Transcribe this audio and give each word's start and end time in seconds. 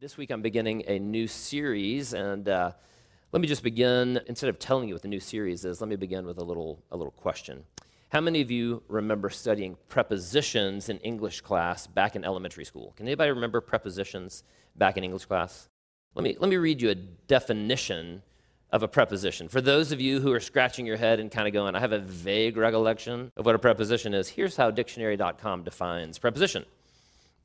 This 0.00 0.16
week 0.16 0.30
I'm 0.30 0.40
beginning 0.40 0.84
a 0.86 0.98
new 0.98 1.26
series, 1.26 2.14
and 2.14 2.48
uh, 2.48 2.72
let 3.32 3.42
me 3.42 3.46
just 3.46 3.62
begin. 3.62 4.18
Instead 4.28 4.48
of 4.48 4.58
telling 4.58 4.88
you 4.88 4.94
what 4.94 5.02
the 5.02 5.08
new 5.08 5.20
series 5.20 5.66
is, 5.66 5.82
let 5.82 5.90
me 5.90 5.96
begin 5.96 6.24
with 6.24 6.38
a 6.38 6.42
little, 6.42 6.82
a 6.90 6.96
little 6.96 7.10
question. 7.10 7.64
How 8.08 8.22
many 8.22 8.40
of 8.40 8.50
you 8.50 8.82
remember 8.88 9.28
studying 9.28 9.76
prepositions 9.90 10.88
in 10.88 10.96
English 11.00 11.42
class 11.42 11.86
back 11.86 12.16
in 12.16 12.24
elementary 12.24 12.64
school? 12.64 12.94
Can 12.96 13.08
anybody 13.08 13.30
remember 13.30 13.60
prepositions 13.60 14.42
back 14.74 14.96
in 14.96 15.04
English 15.04 15.26
class? 15.26 15.68
Let 16.14 16.22
me, 16.22 16.34
let 16.40 16.48
me 16.48 16.56
read 16.56 16.80
you 16.80 16.88
a 16.88 16.94
definition 16.94 18.22
of 18.72 18.82
a 18.82 18.88
preposition. 18.88 19.50
For 19.50 19.60
those 19.60 19.92
of 19.92 20.00
you 20.00 20.20
who 20.20 20.32
are 20.32 20.40
scratching 20.40 20.86
your 20.86 20.96
head 20.96 21.20
and 21.20 21.30
kind 21.30 21.46
of 21.46 21.52
going, 21.52 21.74
I 21.74 21.80
have 21.80 21.92
a 21.92 21.98
vague 21.98 22.56
recollection 22.56 23.32
of 23.36 23.44
what 23.44 23.54
a 23.54 23.58
preposition 23.58 24.14
is, 24.14 24.30
here's 24.30 24.56
how 24.56 24.70
dictionary.com 24.70 25.62
defines 25.62 26.18
preposition 26.18 26.64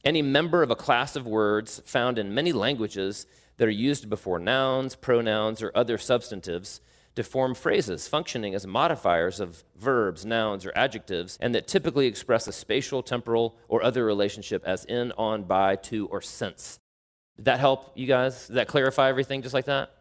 any 0.05 0.21
member 0.21 0.61
of 0.61 0.69
a 0.69 0.75
class 0.75 1.15
of 1.15 1.25
words 1.25 1.81
found 1.85 2.19
in 2.19 2.33
many 2.33 2.53
languages 2.53 3.25
that 3.57 3.67
are 3.67 3.71
used 3.71 4.09
before 4.09 4.37
nouns, 4.37 4.95
pronouns, 4.95 5.61
or 5.61 5.71
other 5.73 5.97
substantives 5.97 6.79
to 7.15 7.23
form 7.23 7.55
phrases 7.55 8.07
functioning 8.07 8.53
as 8.53 8.67
modifiers 8.67 9.39
of 9.39 9.63
verbs, 9.77 10.25
nouns, 10.25 10.65
or 10.65 10.73
adjectives, 10.75 11.37
and 11.41 11.55
that 11.55 11.67
typically 11.67 12.07
express 12.07 12.47
a 12.47 12.51
spatial, 12.51 13.01
temporal, 13.01 13.57
or 13.67 13.83
other 13.83 14.05
relationship 14.05 14.63
as 14.65 14.85
in, 14.85 15.11
on, 15.13 15.43
by, 15.43 15.75
to, 15.77 16.07
or 16.07 16.21
since. 16.21 16.79
Did 17.37 17.45
that 17.45 17.59
help 17.59 17.91
you 17.95 18.05
guys? 18.05 18.47
Did 18.47 18.57
that 18.57 18.67
clarify 18.67 19.09
everything 19.09 19.41
just 19.41 19.53
like 19.53 19.65
that? 19.65 19.91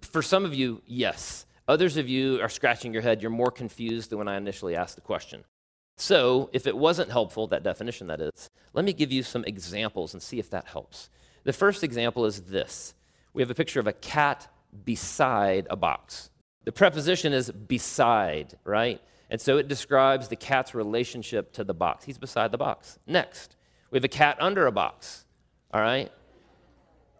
For 0.00 0.22
some 0.22 0.44
of 0.44 0.54
you, 0.54 0.82
yes. 0.86 1.46
Others 1.68 1.96
of 1.96 2.08
you 2.08 2.40
are 2.40 2.48
scratching 2.48 2.92
your 2.92 3.02
head. 3.02 3.22
You're 3.22 3.30
more 3.30 3.50
confused 3.50 4.10
than 4.10 4.18
when 4.18 4.28
I 4.28 4.36
initially 4.36 4.74
asked 4.74 4.96
the 4.96 5.00
question. 5.00 5.44
So, 5.96 6.50
if 6.52 6.66
it 6.66 6.76
wasn't 6.76 7.10
helpful, 7.10 7.46
that 7.48 7.62
definition 7.62 8.06
that 8.08 8.20
is, 8.20 8.50
let 8.72 8.84
me 8.84 8.92
give 8.92 9.12
you 9.12 9.22
some 9.22 9.44
examples 9.44 10.14
and 10.14 10.22
see 10.22 10.38
if 10.38 10.50
that 10.50 10.66
helps. 10.66 11.10
The 11.44 11.52
first 11.52 11.84
example 11.84 12.24
is 12.24 12.42
this 12.42 12.94
we 13.34 13.42
have 13.42 13.50
a 13.50 13.54
picture 13.54 13.80
of 13.80 13.86
a 13.86 13.92
cat 13.92 14.48
beside 14.84 15.66
a 15.70 15.76
box. 15.76 16.30
The 16.64 16.72
preposition 16.72 17.32
is 17.32 17.50
beside, 17.50 18.58
right? 18.64 19.00
And 19.30 19.40
so 19.40 19.56
it 19.56 19.68
describes 19.68 20.28
the 20.28 20.36
cat's 20.36 20.74
relationship 20.74 21.52
to 21.54 21.64
the 21.64 21.74
box. 21.74 22.04
He's 22.04 22.18
beside 22.18 22.52
the 22.52 22.58
box. 22.58 22.98
Next, 23.06 23.56
we 23.90 23.96
have 23.96 24.04
a 24.04 24.08
cat 24.08 24.36
under 24.40 24.66
a 24.66 24.72
box, 24.72 25.24
all 25.72 25.80
right? 25.80 26.12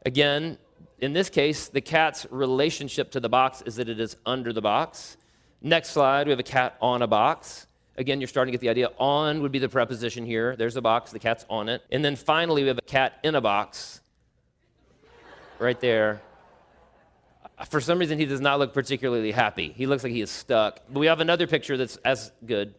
Again, 0.04 0.58
in 0.98 1.12
this 1.12 1.30
case, 1.30 1.68
the 1.68 1.80
cat's 1.80 2.26
relationship 2.30 3.10
to 3.12 3.20
the 3.20 3.28
box 3.28 3.62
is 3.62 3.76
that 3.76 3.88
it 3.88 3.98
is 3.98 4.16
under 4.26 4.52
the 4.52 4.60
box. 4.60 5.16
Next 5.60 5.90
slide, 5.90 6.26
we 6.26 6.30
have 6.30 6.40
a 6.40 6.44
cat 6.44 6.76
on 6.80 7.02
a 7.02 7.06
box. 7.06 7.66
Again, 7.96 8.20
you're 8.20 8.28
starting 8.28 8.52
to 8.52 8.58
get 8.58 8.62
the 8.62 8.70
idea. 8.70 8.90
On 8.98 9.42
would 9.42 9.52
be 9.52 9.58
the 9.58 9.68
preposition 9.68 10.24
here. 10.24 10.56
There's 10.56 10.76
a 10.76 10.80
box, 10.80 11.10
the 11.10 11.18
cat's 11.18 11.44
on 11.50 11.68
it. 11.68 11.82
And 11.90 12.04
then 12.04 12.16
finally, 12.16 12.62
we 12.62 12.68
have 12.68 12.78
a 12.78 12.82
cat 12.82 13.18
in 13.22 13.34
a 13.34 13.40
box 13.40 14.00
right 15.58 15.78
there. 15.80 16.22
For 17.68 17.80
some 17.80 17.98
reason, 17.98 18.18
he 18.18 18.24
does 18.24 18.40
not 18.40 18.58
look 18.58 18.72
particularly 18.72 19.30
happy. 19.30 19.72
He 19.76 19.86
looks 19.86 20.02
like 20.02 20.12
he 20.12 20.22
is 20.22 20.30
stuck. 20.30 20.80
But 20.90 21.00
we 21.00 21.06
have 21.06 21.20
another 21.20 21.46
picture 21.46 21.76
that's 21.76 21.96
as 21.98 22.32
good 22.46 22.74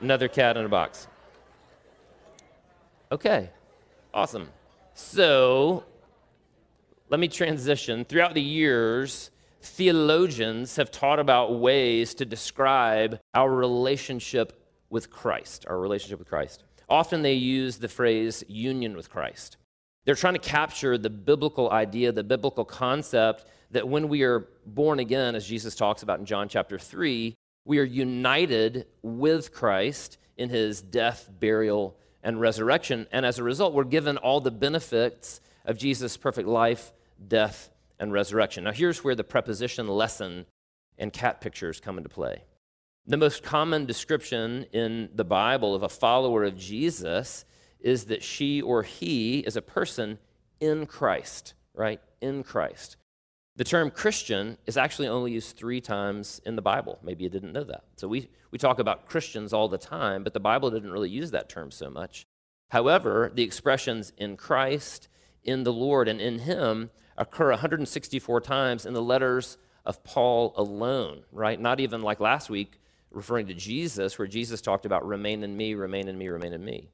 another 0.00 0.28
cat 0.28 0.56
in 0.56 0.64
a 0.64 0.68
box. 0.68 1.08
Okay, 3.10 3.50
awesome. 4.12 4.48
So 4.94 5.84
let 7.08 7.20
me 7.20 7.28
transition. 7.28 8.04
Throughout 8.04 8.34
the 8.34 8.42
years, 8.42 9.30
theologians 9.64 10.76
have 10.76 10.90
taught 10.90 11.18
about 11.18 11.58
ways 11.58 12.14
to 12.14 12.24
describe 12.24 13.18
our 13.32 13.50
relationship 13.50 14.60
with 14.90 15.10
Christ, 15.10 15.64
our 15.68 15.78
relationship 15.78 16.18
with 16.18 16.28
Christ. 16.28 16.64
Often 16.88 17.22
they 17.22 17.34
use 17.34 17.78
the 17.78 17.88
phrase 17.88 18.44
union 18.46 18.94
with 18.94 19.10
Christ. 19.10 19.56
They're 20.04 20.14
trying 20.14 20.34
to 20.34 20.38
capture 20.38 20.98
the 20.98 21.10
biblical 21.10 21.70
idea, 21.70 22.12
the 22.12 22.22
biblical 22.22 22.64
concept 22.64 23.46
that 23.70 23.88
when 23.88 24.08
we 24.08 24.22
are 24.22 24.46
born 24.66 24.98
again, 24.98 25.34
as 25.34 25.46
Jesus 25.46 25.74
talks 25.74 26.02
about 26.02 26.20
in 26.20 26.26
John 26.26 26.48
chapter 26.48 26.78
3, 26.78 27.34
we 27.64 27.78
are 27.78 27.84
united 27.84 28.86
with 29.02 29.52
Christ 29.52 30.18
in 30.36 30.50
his 30.50 30.82
death, 30.82 31.30
burial, 31.40 31.96
and 32.22 32.40
resurrection. 32.40 33.06
And 33.10 33.24
as 33.24 33.38
a 33.38 33.42
result, 33.42 33.72
we're 33.72 33.84
given 33.84 34.18
all 34.18 34.40
the 34.40 34.50
benefits 34.50 35.40
of 35.64 35.78
Jesus' 35.78 36.16
perfect 36.16 36.46
life, 36.48 36.92
death, 37.26 37.70
and 37.98 38.12
resurrection. 38.12 38.64
Now, 38.64 38.72
here's 38.72 39.04
where 39.04 39.14
the 39.14 39.24
preposition 39.24 39.88
lesson 39.88 40.46
and 40.98 41.12
cat 41.12 41.40
pictures 41.40 41.80
come 41.80 41.96
into 41.96 42.08
play. 42.08 42.44
The 43.06 43.16
most 43.16 43.42
common 43.42 43.84
description 43.84 44.66
in 44.72 45.10
the 45.14 45.24
Bible 45.24 45.74
of 45.74 45.82
a 45.82 45.88
follower 45.88 46.44
of 46.44 46.56
Jesus 46.56 47.44
is 47.80 48.06
that 48.06 48.22
she 48.22 48.62
or 48.62 48.82
he 48.82 49.40
is 49.40 49.56
a 49.56 49.62
person 49.62 50.18
in 50.58 50.86
Christ, 50.86 51.54
right? 51.74 52.00
In 52.20 52.42
Christ. 52.42 52.96
The 53.56 53.64
term 53.64 53.90
Christian 53.90 54.58
is 54.66 54.76
actually 54.76 55.06
only 55.06 55.32
used 55.32 55.56
three 55.56 55.80
times 55.80 56.40
in 56.44 56.56
the 56.56 56.62
Bible. 56.62 56.98
Maybe 57.02 57.24
you 57.24 57.30
didn't 57.30 57.52
know 57.52 57.62
that. 57.64 57.84
So 57.96 58.08
we, 58.08 58.30
we 58.50 58.58
talk 58.58 58.78
about 58.78 59.06
Christians 59.06 59.52
all 59.52 59.68
the 59.68 59.78
time, 59.78 60.24
but 60.24 60.32
the 60.32 60.40
Bible 60.40 60.70
didn't 60.70 60.90
really 60.90 61.10
use 61.10 61.30
that 61.30 61.48
term 61.48 61.70
so 61.70 61.90
much. 61.90 62.26
However, 62.70 63.30
the 63.32 63.44
expressions 63.44 64.12
in 64.16 64.36
Christ, 64.36 65.08
in 65.44 65.62
the 65.62 65.72
Lord, 65.72 66.08
and 66.08 66.20
in 66.20 66.40
Him 66.40 66.90
occur 67.16 67.50
164 67.50 68.40
times 68.40 68.86
in 68.86 68.94
the 68.94 69.02
letters 69.02 69.58
of 69.84 70.02
Paul 70.04 70.54
alone, 70.56 71.24
right? 71.32 71.60
Not 71.60 71.80
even 71.80 72.02
like 72.02 72.20
last 72.20 72.50
week, 72.50 72.80
referring 73.10 73.46
to 73.46 73.54
Jesus, 73.54 74.18
where 74.18 74.26
Jesus 74.26 74.60
talked 74.60 74.86
about 74.86 75.06
remain 75.06 75.42
in 75.42 75.56
me, 75.56 75.74
remain 75.74 76.08
in 76.08 76.18
me, 76.18 76.28
remain 76.28 76.52
in 76.52 76.64
me. 76.64 76.88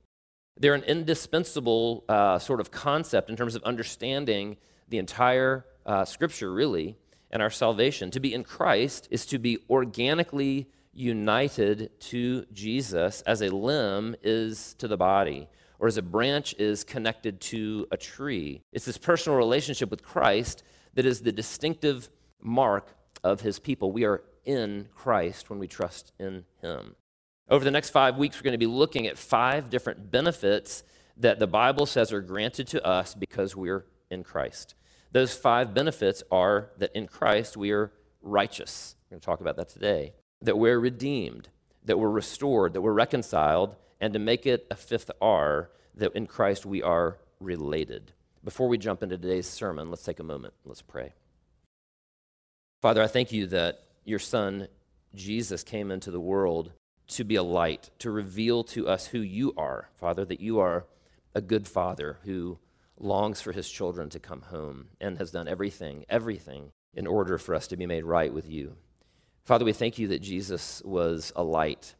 They're 0.58 0.74
an 0.74 0.82
indispensable 0.82 2.04
uh, 2.08 2.38
sort 2.38 2.60
of 2.60 2.70
concept 2.70 3.30
in 3.30 3.36
terms 3.36 3.54
of 3.54 3.62
understanding 3.62 4.56
the 4.88 4.98
entire 4.98 5.64
uh, 5.86 6.04
scripture, 6.04 6.52
really, 6.52 6.96
and 7.30 7.40
our 7.40 7.50
salvation. 7.50 8.10
To 8.10 8.20
be 8.20 8.34
in 8.34 8.44
Christ 8.44 9.08
is 9.10 9.24
to 9.26 9.38
be 9.38 9.58
organically 9.70 10.68
united 10.92 11.90
to 12.00 12.44
Jesus 12.52 13.22
as 13.22 13.40
a 13.40 13.48
limb 13.48 14.16
is 14.22 14.74
to 14.74 14.88
the 14.88 14.96
body 14.96 15.48
or 15.80 15.88
as 15.88 15.96
a 15.96 16.02
branch 16.02 16.54
is 16.58 16.84
connected 16.84 17.40
to 17.40 17.88
a 17.90 17.96
tree. 17.96 18.62
It's 18.72 18.84
this 18.84 18.98
personal 18.98 19.38
relationship 19.38 19.90
with 19.90 20.04
Christ 20.04 20.62
that 20.94 21.06
is 21.06 21.22
the 21.22 21.32
distinctive 21.32 22.10
mark 22.40 22.94
of 23.24 23.40
his 23.40 23.58
people. 23.58 23.90
We 23.90 24.04
are 24.04 24.22
in 24.44 24.88
Christ 24.94 25.48
when 25.48 25.58
we 25.58 25.66
trust 25.66 26.12
in 26.18 26.44
him. 26.60 26.94
Over 27.48 27.64
the 27.64 27.70
next 27.70 27.90
five 27.90 28.16
weeks, 28.16 28.36
we're 28.36 28.44
going 28.44 28.52
to 28.52 28.58
be 28.58 28.66
looking 28.66 29.06
at 29.06 29.18
five 29.18 29.70
different 29.70 30.10
benefits 30.10 30.84
that 31.16 31.38
the 31.38 31.46
Bible 31.46 31.86
says 31.86 32.12
are 32.12 32.20
granted 32.20 32.68
to 32.68 32.86
us 32.86 33.14
because 33.14 33.56
we're 33.56 33.86
in 34.10 34.22
Christ. 34.22 34.74
Those 35.12 35.34
five 35.34 35.74
benefits 35.74 36.22
are 36.30 36.70
that 36.78 36.94
in 36.94 37.06
Christ 37.06 37.56
we 37.56 37.72
are 37.72 37.90
righteous. 38.22 38.96
We're 39.04 39.16
going 39.16 39.20
to 39.20 39.26
talk 39.26 39.40
about 39.40 39.56
that 39.56 39.70
today. 39.70 40.12
That 40.42 40.58
we're 40.58 40.78
redeemed, 40.78 41.48
that 41.84 41.98
we're 41.98 42.10
restored, 42.10 42.74
that 42.74 42.82
we're 42.82 42.92
reconciled, 42.92 43.76
and 44.00 44.12
to 44.12 44.18
make 44.18 44.46
it 44.46 44.66
a 44.70 44.76
fifth 44.76 45.10
R, 45.20 45.70
that 45.94 46.14
in 46.14 46.26
Christ 46.26 46.64
we 46.64 46.82
are 46.82 47.18
related. 47.40 48.12
Before 48.42 48.68
we 48.68 48.78
jump 48.78 49.02
into 49.02 49.18
today's 49.18 49.46
sermon, 49.46 49.90
let's 49.90 50.02
take 50.02 50.20
a 50.20 50.24
moment. 50.24 50.54
Let's 50.64 50.82
pray. 50.82 51.12
Father, 52.80 53.02
I 53.02 53.06
thank 53.06 53.32
you 53.32 53.46
that 53.48 53.80
your 54.04 54.18
Son, 54.18 54.68
Jesus, 55.14 55.62
came 55.62 55.90
into 55.90 56.10
the 56.10 56.20
world 56.20 56.72
to 57.08 57.24
be 57.24 57.36
a 57.36 57.42
light, 57.42 57.90
to 57.98 58.10
reveal 58.10 58.64
to 58.64 58.88
us 58.88 59.06
who 59.06 59.18
you 59.18 59.52
are, 59.56 59.90
Father, 59.96 60.24
that 60.24 60.40
you 60.40 60.60
are 60.60 60.86
a 61.34 61.40
good 61.40 61.68
Father 61.68 62.18
who 62.24 62.58
longs 62.98 63.40
for 63.40 63.52
his 63.52 63.68
children 63.68 64.08
to 64.10 64.18
come 64.18 64.42
home 64.42 64.88
and 65.00 65.18
has 65.18 65.30
done 65.30 65.48
everything, 65.48 66.04
everything 66.08 66.70
in 66.94 67.06
order 67.06 67.36
for 67.36 67.54
us 67.54 67.66
to 67.68 67.76
be 67.76 67.86
made 67.86 68.04
right 68.04 68.32
with 68.32 68.48
you. 68.48 68.76
Father, 69.44 69.64
we 69.64 69.72
thank 69.72 69.98
you 69.98 70.08
that 70.08 70.22
Jesus 70.22 70.82
was 70.84 71.32
a 71.34 71.42
light 71.42 71.94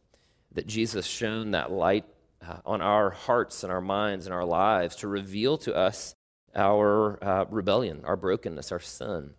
that 0.53 0.67
Jesus 0.67 1.07
shone 1.07 1.53
that 1.53 1.71
light 1.71 2.05
uh, 2.47 2.57
on 2.65 2.81
our 2.81 3.11
hearts 3.11 3.63
and 3.63 3.73
our 3.73 3.81
minds 3.81 4.27
and 4.27 4.35
our 4.35 4.45
lives 4.45 4.97
to 4.97 5.09
reveal 5.09 5.59
to 5.59 5.75
us 5.75 6.15
our 6.55 7.23
uh, 7.23 7.45
rebellion, 7.51 8.03
our 8.05 8.17
brokenness, 8.17 8.73
our 8.73 8.81
sin. 8.81 9.35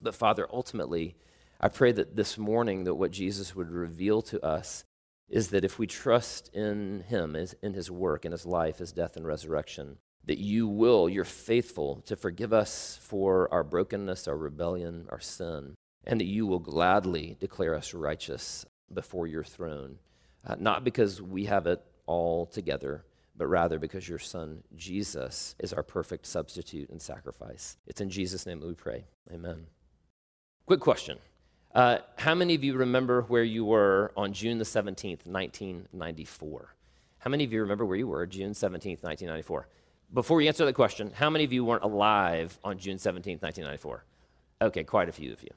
But 0.00 0.14
Father, 0.14 0.48
ultimately, 0.52 1.16
I 1.60 1.68
pray 1.68 1.92
that 1.92 2.16
this 2.16 2.38
morning 2.38 2.84
that 2.84 2.94
what 2.94 3.10
Jesus 3.10 3.54
would 3.54 3.70
reveal 3.70 4.22
to 4.22 4.44
us 4.44 4.84
is 5.28 5.48
that 5.48 5.64
if 5.64 5.78
we 5.78 5.86
trust 5.86 6.52
in 6.54 7.04
him, 7.08 7.36
in 7.36 7.74
his 7.74 7.90
work, 7.90 8.24
in 8.24 8.32
his 8.32 8.46
life, 8.46 8.78
his 8.78 8.92
death 8.92 9.16
and 9.16 9.26
resurrection, 9.26 9.98
that 10.24 10.38
you 10.38 10.66
will, 10.66 11.08
you're 11.08 11.24
faithful 11.24 12.02
to 12.06 12.16
forgive 12.16 12.52
us 12.52 12.98
for 13.02 13.52
our 13.52 13.62
brokenness, 13.62 14.26
our 14.26 14.36
rebellion, 14.36 15.06
our 15.10 15.20
sin, 15.20 15.74
and 16.04 16.20
that 16.20 16.26
you 16.26 16.46
will 16.46 16.58
gladly 16.58 17.36
declare 17.38 17.74
us 17.74 17.92
righteous 17.92 18.64
before 18.92 19.26
your 19.26 19.44
throne 19.44 19.98
uh, 20.48 20.56
not 20.58 20.84
because 20.84 21.22
we 21.22 21.44
have 21.44 21.66
it 21.66 21.82
all 22.06 22.46
together, 22.46 23.04
but 23.36 23.46
rather 23.46 23.78
because 23.78 24.08
your 24.08 24.18
son 24.18 24.62
Jesus 24.76 25.54
is 25.58 25.72
our 25.72 25.82
perfect 25.82 26.26
substitute 26.26 26.90
and 26.90 27.00
sacrifice. 27.00 27.76
It's 27.86 28.00
in 28.00 28.10
Jesus' 28.10 28.46
name 28.46 28.60
that 28.60 28.66
we 28.66 28.74
pray. 28.74 29.04
Amen. 29.32 29.66
Quick 30.66 30.80
question. 30.80 31.18
Uh, 31.74 31.98
how 32.16 32.34
many 32.34 32.54
of 32.54 32.64
you 32.64 32.74
remember 32.74 33.22
where 33.22 33.44
you 33.44 33.64
were 33.64 34.10
on 34.16 34.32
June 34.32 34.58
the 34.58 34.64
17th, 34.64 35.26
1994? 35.26 36.74
How 37.18 37.30
many 37.30 37.44
of 37.44 37.52
you 37.52 37.60
remember 37.60 37.84
where 37.84 37.96
you 37.96 38.08
were 38.08 38.26
June 38.26 38.52
17th, 38.52 39.02
1994? 39.02 39.68
before 40.12 40.36
we 40.36 40.48
answer 40.48 40.64
that 40.64 40.74
question, 40.74 41.12
how 41.14 41.30
many 41.30 41.44
of 41.44 41.52
you 41.52 41.64
weren't 41.64 41.82
alive 41.82 42.58
on 42.64 42.78
June 42.78 42.96
17th, 42.96 43.42
1994? 43.42 44.04
Okay, 44.62 44.84
quite 44.84 45.08
a 45.08 45.12
few 45.12 45.32
of 45.32 45.42
you. 45.42 45.50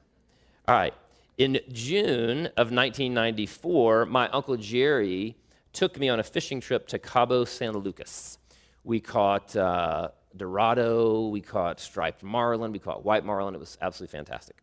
All 0.68 0.74
right. 0.74 0.94
In 1.38 1.60
June 1.72 2.46
of 2.58 2.70
1994, 2.70 4.04
my 4.04 4.28
Uncle 4.28 4.58
Jerry 4.58 5.38
took 5.72 5.98
me 5.98 6.10
on 6.10 6.20
a 6.20 6.22
fishing 6.22 6.60
trip 6.60 6.86
to 6.88 6.98
Cabo 6.98 7.46
San 7.46 7.72
Lucas. 7.72 8.36
We 8.84 9.00
caught 9.00 9.56
uh, 9.56 10.08
Dorado, 10.36 11.28
we 11.28 11.40
caught 11.40 11.80
striped 11.80 12.22
marlin, 12.22 12.70
we 12.70 12.78
caught 12.78 13.02
white 13.02 13.24
marlin. 13.24 13.54
It 13.54 13.60
was 13.60 13.78
absolutely 13.80 14.12
fantastic. 14.12 14.56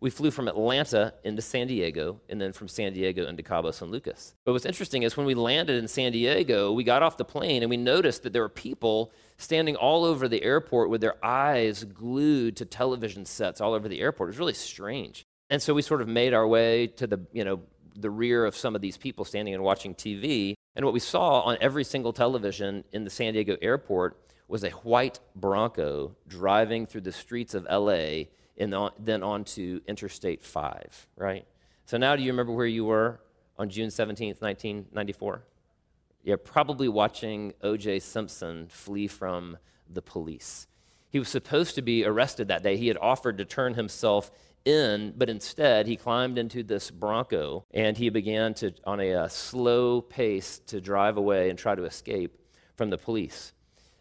We 0.00 0.08
flew 0.08 0.30
from 0.30 0.48
Atlanta 0.48 1.12
into 1.24 1.42
San 1.42 1.66
Diego 1.66 2.20
and 2.30 2.40
then 2.40 2.54
from 2.54 2.68
San 2.68 2.94
Diego 2.94 3.26
into 3.26 3.42
Cabo 3.42 3.70
San 3.70 3.90
Lucas. 3.90 4.34
But 4.46 4.52
what's 4.52 4.66
interesting 4.66 5.02
is 5.02 5.18
when 5.18 5.26
we 5.26 5.34
landed 5.34 5.76
in 5.76 5.88
San 5.88 6.12
Diego, 6.12 6.72
we 6.72 6.84
got 6.84 7.02
off 7.02 7.18
the 7.18 7.24
plane 7.26 7.62
and 7.62 7.68
we 7.68 7.76
noticed 7.76 8.22
that 8.22 8.32
there 8.32 8.42
were 8.42 8.48
people 8.48 9.12
standing 9.36 9.76
all 9.76 10.04
over 10.06 10.26
the 10.26 10.42
airport 10.42 10.88
with 10.88 11.02
their 11.02 11.22
eyes 11.22 11.84
glued 11.84 12.56
to 12.56 12.64
television 12.64 13.26
sets 13.26 13.60
all 13.60 13.74
over 13.74 13.88
the 13.88 14.00
airport. 14.00 14.28
It 14.28 14.32
was 14.32 14.38
really 14.38 14.54
strange. 14.54 15.26
And 15.50 15.60
so 15.60 15.74
we 15.74 15.82
sort 15.82 16.00
of 16.02 16.08
made 16.08 16.34
our 16.34 16.46
way 16.46 16.86
to 16.88 17.06
the, 17.06 17.20
you 17.32 17.44
know, 17.44 17.60
the 17.96 18.10
rear 18.10 18.44
of 18.44 18.56
some 18.56 18.74
of 18.74 18.80
these 18.80 18.96
people 18.96 19.24
standing 19.24 19.54
and 19.54 19.62
watching 19.62 19.94
TV. 19.94 20.54
And 20.74 20.84
what 20.84 20.94
we 20.94 21.00
saw 21.00 21.42
on 21.42 21.56
every 21.60 21.84
single 21.84 22.12
television 22.12 22.84
in 22.92 23.04
the 23.04 23.10
San 23.10 23.34
Diego 23.34 23.56
airport 23.62 24.18
was 24.48 24.64
a 24.64 24.70
white 24.70 25.20
Bronco 25.36 26.16
driving 26.26 26.86
through 26.86 27.02
the 27.02 27.12
streets 27.12 27.54
of 27.54 27.64
LA 27.70 28.24
and 28.56 28.74
then 28.98 29.22
on 29.22 29.44
to 29.44 29.80
Interstate 29.86 30.42
5, 30.42 31.08
right? 31.16 31.46
So 31.86 31.98
now 31.98 32.16
do 32.16 32.22
you 32.22 32.32
remember 32.32 32.52
where 32.52 32.66
you 32.66 32.84
were 32.84 33.20
on 33.58 33.68
June 33.68 33.88
17th, 33.88 34.40
1994? 34.40 35.44
You're 36.24 36.36
probably 36.36 36.88
watching 36.88 37.52
O.J. 37.62 38.00
Simpson 38.00 38.66
flee 38.68 39.06
from 39.06 39.58
the 39.88 40.02
police. 40.02 40.66
He 41.10 41.18
was 41.18 41.28
supposed 41.28 41.74
to 41.74 41.82
be 41.82 42.04
arrested 42.04 42.48
that 42.48 42.62
day. 42.62 42.76
He 42.76 42.88
had 42.88 42.96
offered 43.00 43.38
to 43.38 43.44
turn 43.44 43.74
himself 43.74 44.30
in, 44.64 45.12
but 45.16 45.28
instead 45.28 45.86
he 45.86 45.96
climbed 45.96 46.38
into 46.38 46.62
this 46.62 46.90
Bronco 46.90 47.64
and 47.72 47.96
he 47.96 48.08
began 48.08 48.54
to, 48.54 48.72
on 48.84 49.00
a, 49.00 49.10
a 49.10 49.30
slow 49.30 50.00
pace, 50.00 50.60
to 50.66 50.80
drive 50.80 51.16
away 51.16 51.50
and 51.50 51.58
try 51.58 51.74
to 51.74 51.84
escape 51.84 52.38
from 52.76 52.90
the 52.90 52.98
police. 52.98 53.52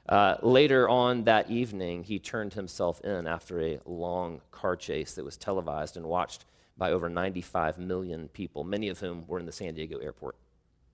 Uh, 0.07 0.35
later 0.41 0.89
on 0.89 1.23
that 1.23 1.49
evening, 1.49 2.03
he 2.03 2.19
turned 2.19 2.53
himself 2.53 2.99
in 3.01 3.25
after 3.25 3.61
a 3.61 3.79
long 3.85 4.41
car 4.51 4.75
chase 4.75 5.13
that 5.13 5.23
was 5.23 5.37
televised 5.37 5.95
and 5.95 6.05
watched 6.05 6.45
by 6.77 6.91
over 6.91 7.07
95 7.07 7.77
million 7.77 8.27
people, 8.29 8.63
many 8.63 8.89
of 8.89 8.99
whom 8.99 9.25
were 9.27 9.39
in 9.39 9.45
the 9.45 9.51
San 9.51 9.75
Diego 9.75 9.99
airport. 9.99 10.35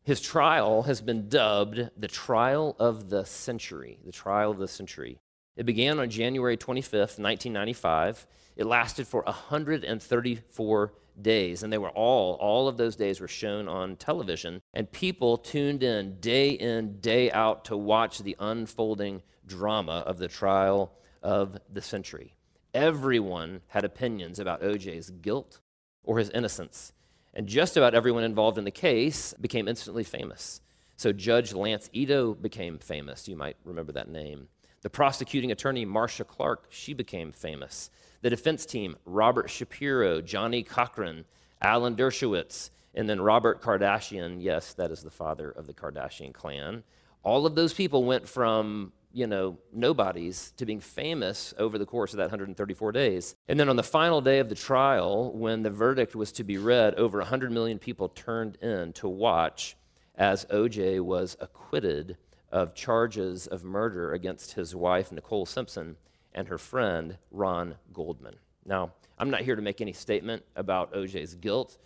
His 0.03 0.21
trial 0.21 0.83
has 0.83 1.01
been 1.01 1.29
dubbed 1.29 1.89
the 1.97 2.07
trial 2.07 2.75
of 2.79 3.09
the 3.09 3.23
century. 3.25 3.99
The 4.05 4.11
trial 4.11 4.51
of 4.51 4.57
the 4.57 4.67
century. 4.67 5.19
It 5.55 5.65
began 5.65 5.99
on 5.99 6.09
January 6.09 6.57
25th, 6.57 7.19
1995. 7.19 8.27
It 8.55 8.65
lasted 8.65 9.07
for 9.07 9.23
134 9.23 10.93
days, 11.21 11.63
and 11.63 11.71
they 11.71 11.77
were 11.77 11.89
all, 11.89 12.35
all 12.35 12.67
of 12.67 12.77
those 12.77 12.95
days 12.95 13.19
were 13.19 13.27
shown 13.27 13.67
on 13.67 13.95
television, 13.95 14.61
and 14.73 14.91
people 14.91 15.37
tuned 15.37 15.83
in 15.83 16.19
day 16.19 16.49
in, 16.49 16.99
day 16.99 17.31
out 17.31 17.65
to 17.65 17.77
watch 17.77 18.19
the 18.19 18.35
unfolding 18.39 19.21
drama 19.45 20.03
of 20.05 20.17
the 20.17 20.27
trial 20.27 20.93
of 21.21 21.57
the 21.71 21.81
century. 21.81 22.33
Everyone 22.73 23.61
had 23.67 23.83
opinions 23.83 24.39
about 24.39 24.61
OJ's 24.61 25.09
guilt 25.09 25.59
or 26.03 26.19
his 26.19 26.29
innocence, 26.29 26.93
and 27.33 27.47
just 27.47 27.77
about 27.77 27.95
everyone 27.95 28.23
involved 28.23 28.57
in 28.57 28.63
the 28.63 28.71
case 28.71 29.33
became 29.39 29.67
instantly 29.67 30.03
famous. 30.03 30.61
So 30.95 31.13
Judge 31.13 31.53
Lance 31.53 31.89
Ito 31.93 32.33
became 32.35 32.77
famous. 32.77 33.27
You 33.27 33.37
might 33.37 33.57
remember 33.63 33.93
that 33.93 34.09
name. 34.09 34.49
The 34.81 34.89
prosecuting 34.89 35.51
attorney, 35.51 35.85
Marcia 35.85 36.23
Clark, 36.23 36.67
she 36.69 36.93
became 36.93 37.31
famous. 37.31 37.89
The 38.21 38.29
defense 38.29 38.65
team, 38.65 38.95
Robert 39.05 39.49
Shapiro, 39.49 40.21
Johnnie 40.21 40.63
Cochran, 40.63 41.25
Alan 41.61 41.95
Dershowitz, 41.95 42.69
and 42.95 43.09
then 43.09 43.21
Robert 43.21 43.61
Kardashian. 43.61 44.37
Yes, 44.41 44.73
that 44.73 44.91
is 44.91 45.01
the 45.01 45.09
father 45.09 45.51
of 45.51 45.67
the 45.67 45.73
Kardashian 45.73 46.33
clan. 46.33 46.83
All 47.23 47.45
of 47.45 47.55
those 47.55 47.73
people 47.73 48.05
went 48.05 48.27
from, 48.27 48.93
you 49.11 49.27
know, 49.27 49.57
nobodies 49.73 50.53
to 50.57 50.65
being 50.65 50.79
famous 50.79 51.53
over 51.57 51.77
the 51.77 51.85
course 51.85 52.13
of 52.13 52.17
that 52.17 52.23
134 52.23 52.91
days. 52.91 53.35
And 53.47 53.59
then 53.59 53.69
on 53.69 53.75
the 53.75 53.83
final 53.83 54.21
day 54.21 54.39
of 54.39 54.49
the 54.49 54.55
trial, 54.55 55.33
when 55.33 55.63
the 55.63 55.69
verdict 55.69 56.15
was 56.15 56.31
to 56.33 56.43
be 56.43 56.57
read, 56.57 56.95
over 56.95 57.19
100 57.19 57.51
million 57.51 57.79
people 57.79 58.09
turned 58.09 58.55
in 58.57 58.93
to 58.93 59.07
watch 59.07 59.75
as 60.15 60.45
OJ 60.45 61.01
was 61.01 61.37
acquitted 61.39 62.17
of 62.51 62.73
charges 62.73 63.47
of 63.47 63.63
murder 63.63 64.13
against 64.13 64.53
his 64.53 64.75
wife, 64.75 65.11
Nicole 65.11 65.45
Simpson, 65.45 65.97
and 66.33 66.47
her 66.47 66.57
friend, 66.57 67.17
Ron 67.31 67.75
Goldman. 67.93 68.35
Now, 68.65 68.93
I'm 69.17 69.29
not 69.29 69.41
here 69.41 69.55
to 69.55 69.61
make 69.61 69.81
any 69.81 69.93
statement 69.93 70.43
about 70.55 70.93
OJ's 70.93 71.35
guilt 71.35 71.77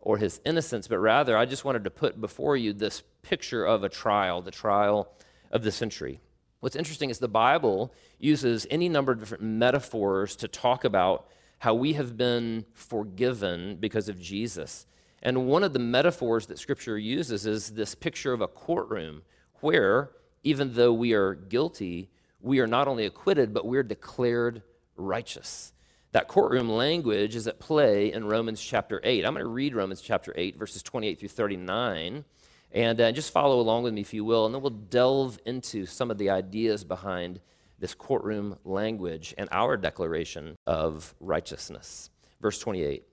or 0.00 0.18
his 0.18 0.40
innocence, 0.44 0.88
but 0.88 0.98
rather 0.98 1.36
I 1.36 1.46
just 1.46 1.64
wanted 1.64 1.84
to 1.84 1.90
put 1.90 2.20
before 2.20 2.56
you 2.56 2.72
this 2.72 3.02
picture 3.22 3.64
of 3.64 3.84
a 3.84 3.88
trial, 3.88 4.42
the 4.42 4.50
trial 4.50 5.12
of 5.50 5.62
the 5.62 5.72
century. 5.72 6.20
What's 6.60 6.76
interesting 6.76 7.10
is 7.10 7.18
the 7.18 7.28
Bible 7.28 7.92
uses 8.18 8.66
any 8.70 8.88
number 8.88 9.12
of 9.12 9.18
different 9.18 9.42
metaphors 9.42 10.36
to 10.36 10.48
talk 10.48 10.84
about 10.84 11.26
how 11.58 11.74
we 11.74 11.94
have 11.94 12.16
been 12.16 12.64
forgiven 12.72 13.76
because 13.76 14.08
of 14.08 14.20
Jesus. 14.20 14.86
And 15.22 15.46
one 15.46 15.62
of 15.62 15.72
the 15.72 15.78
metaphors 15.78 16.46
that 16.46 16.58
Scripture 16.58 16.98
uses 16.98 17.46
is 17.46 17.70
this 17.70 17.94
picture 17.94 18.32
of 18.32 18.40
a 18.40 18.48
courtroom 18.48 19.22
where, 19.62 20.10
even 20.42 20.74
though 20.74 20.92
we 20.92 21.12
are 21.12 21.34
guilty, 21.34 22.10
we 22.40 22.60
are 22.60 22.66
not 22.66 22.88
only 22.88 23.06
acquitted, 23.06 23.54
but 23.54 23.66
we're 23.66 23.82
declared 23.82 24.62
righteous. 24.96 25.72
That 26.12 26.28
courtroom 26.28 26.68
language 26.68 27.34
is 27.34 27.46
at 27.46 27.58
play 27.58 28.12
in 28.12 28.26
Romans 28.26 28.60
chapter 28.60 29.00
8. 29.02 29.24
I'm 29.24 29.32
going 29.32 29.44
to 29.44 29.48
read 29.48 29.74
Romans 29.74 30.02
chapter 30.02 30.34
8, 30.36 30.58
verses 30.58 30.82
28 30.82 31.18
through 31.18 31.28
39, 31.28 32.24
and 32.72 33.00
uh, 33.00 33.12
just 33.12 33.32
follow 33.32 33.60
along 33.60 33.84
with 33.84 33.94
me 33.94 34.02
if 34.02 34.12
you 34.12 34.24
will, 34.24 34.44
and 34.44 34.54
then 34.54 34.60
we'll 34.60 34.70
delve 34.70 35.38
into 35.46 35.86
some 35.86 36.10
of 36.10 36.18
the 36.18 36.28
ideas 36.28 36.84
behind 36.84 37.40
this 37.78 37.94
courtroom 37.94 38.58
language 38.64 39.34
and 39.38 39.48
our 39.52 39.76
declaration 39.76 40.56
of 40.66 41.14
righteousness. 41.20 42.10
Verse 42.40 42.58
28. 42.58 43.04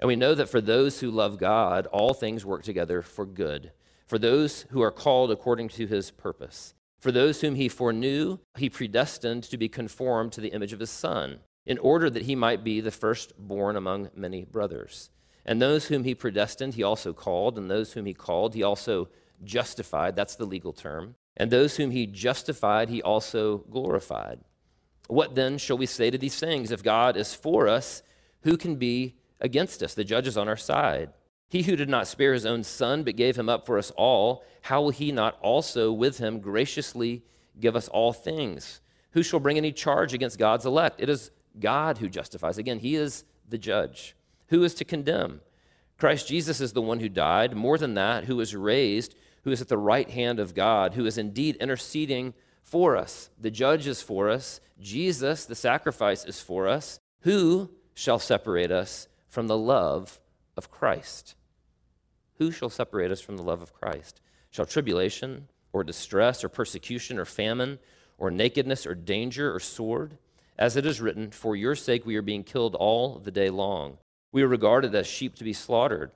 And 0.00 0.08
we 0.08 0.16
know 0.16 0.34
that 0.34 0.48
for 0.48 0.60
those 0.60 1.00
who 1.00 1.10
love 1.10 1.38
God, 1.38 1.86
all 1.86 2.12
things 2.12 2.44
work 2.44 2.64
together 2.64 3.02
for 3.02 3.24
good 3.24 3.70
for 4.06 4.18
those 4.18 4.66
who 4.70 4.82
are 4.82 4.90
called 4.90 5.30
according 5.30 5.68
to 5.70 5.86
his 5.86 6.10
purpose. 6.10 6.74
For 6.98 7.10
those 7.10 7.40
whom 7.40 7.56
he 7.56 7.68
foreknew, 7.68 8.38
he 8.56 8.70
predestined 8.70 9.42
to 9.44 9.56
be 9.56 9.68
conformed 9.68 10.32
to 10.32 10.40
the 10.40 10.52
image 10.52 10.72
of 10.72 10.80
his 10.80 10.90
Son, 10.90 11.40
in 11.66 11.78
order 11.78 12.08
that 12.10 12.22
he 12.22 12.36
might 12.36 12.62
be 12.62 12.80
the 12.80 12.90
firstborn 12.90 13.76
among 13.76 14.10
many 14.14 14.44
brothers. 14.44 15.10
And 15.44 15.60
those 15.60 15.86
whom 15.86 16.04
he 16.04 16.14
predestined, 16.14 16.74
he 16.74 16.82
also 16.82 17.12
called, 17.12 17.58
and 17.58 17.70
those 17.70 17.92
whom 17.92 18.06
he 18.06 18.14
called, 18.14 18.54
he 18.54 18.62
also 18.62 19.08
justified. 19.42 20.14
That's 20.14 20.36
the 20.36 20.44
legal 20.44 20.72
term. 20.72 21.16
And 21.36 21.50
those 21.50 21.76
whom 21.76 21.90
he 21.90 22.06
justified, 22.06 22.88
he 22.88 23.02
also 23.02 23.58
glorified. 23.58 24.40
What 25.08 25.34
then 25.34 25.58
shall 25.58 25.78
we 25.78 25.86
say 25.86 26.10
to 26.10 26.18
these 26.18 26.38
things? 26.38 26.70
If 26.70 26.84
God 26.84 27.16
is 27.16 27.34
for 27.34 27.66
us, 27.66 28.02
who 28.42 28.56
can 28.56 28.76
be 28.76 29.16
against 29.40 29.82
us? 29.82 29.94
The 29.94 30.04
judge 30.04 30.28
is 30.28 30.36
on 30.36 30.48
our 30.48 30.56
side. 30.56 31.10
He 31.52 31.64
who 31.64 31.76
did 31.76 31.90
not 31.90 32.08
spare 32.08 32.32
his 32.32 32.46
own 32.46 32.64
son, 32.64 33.02
but 33.02 33.14
gave 33.14 33.36
him 33.36 33.50
up 33.50 33.66
for 33.66 33.76
us 33.76 33.92
all, 33.94 34.42
how 34.62 34.80
will 34.80 34.88
he 34.90 35.12
not 35.12 35.38
also 35.42 35.92
with 35.92 36.16
him 36.16 36.40
graciously 36.40 37.24
give 37.60 37.76
us 37.76 37.88
all 37.88 38.14
things? 38.14 38.80
Who 39.10 39.22
shall 39.22 39.38
bring 39.38 39.58
any 39.58 39.70
charge 39.70 40.14
against 40.14 40.38
God's 40.38 40.64
elect? 40.64 40.98
It 40.98 41.10
is 41.10 41.30
God 41.60 41.98
who 41.98 42.08
justifies. 42.08 42.56
Again, 42.56 42.78
he 42.78 42.96
is 42.96 43.24
the 43.46 43.58
judge. 43.58 44.16
Who 44.48 44.64
is 44.64 44.72
to 44.76 44.86
condemn? 44.86 45.42
Christ 45.98 46.26
Jesus 46.26 46.58
is 46.58 46.72
the 46.72 46.80
one 46.80 47.00
who 47.00 47.10
died. 47.10 47.54
More 47.54 47.76
than 47.76 47.92
that, 47.96 48.24
who 48.24 48.40
is 48.40 48.56
raised, 48.56 49.14
who 49.44 49.50
is 49.50 49.60
at 49.60 49.68
the 49.68 49.76
right 49.76 50.08
hand 50.08 50.40
of 50.40 50.54
God, 50.54 50.94
who 50.94 51.04
is 51.04 51.18
indeed 51.18 51.56
interceding 51.56 52.32
for 52.62 52.96
us. 52.96 53.28
The 53.38 53.50
judge 53.50 53.86
is 53.86 54.00
for 54.00 54.30
us. 54.30 54.62
Jesus, 54.80 55.44
the 55.44 55.54
sacrifice, 55.54 56.24
is 56.24 56.40
for 56.40 56.66
us. 56.66 56.98
Who 57.24 57.72
shall 57.92 58.18
separate 58.18 58.70
us 58.70 59.06
from 59.28 59.48
the 59.48 59.58
love 59.58 60.18
of 60.56 60.70
Christ? 60.70 61.34
Who 62.42 62.50
shall 62.50 62.70
separate 62.70 63.12
us 63.12 63.20
from 63.20 63.36
the 63.36 63.44
love 63.44 63.62
of 63.62 63.72
Christ? 63.72 64.20
Shall 64.50 64.66
tribulation, 64.66 65.46
or 65.72 65.84
distress, 65.84 66.42
or 66.42 66.48
persecution, 66.48 67.16
or 67.20 67.24
famine, 67.24 67.78
or 68.18 68.32
nakedness, 68.32 68.84
or 68.84 68.96
danger, 68.96 69.54
or 69.54 69.60
sword? 69.60 70.18
As 70.58 70.76
it 70.76 70.84
is 70.84 71.00
written, 71.00 71.30
For 71.30 71.54
your 71.54 71.76
sake 71.76 72.04
we 72.04 72.16
are 72.16 72.20
being 72.20 72.42
killed 72.42 72.74
all 72.74 73.20
the 73.20 73.30
day 73.30 73.48
long. 73.48 73.98
We 74.32 74.42
are 74.42 74.48
regarded 74.48 74.92
as 74.92 75.06
sheep 75.06 75.36
to 75.36 75.44
be 75.44 75.52
slaughtered. 75.52 76.10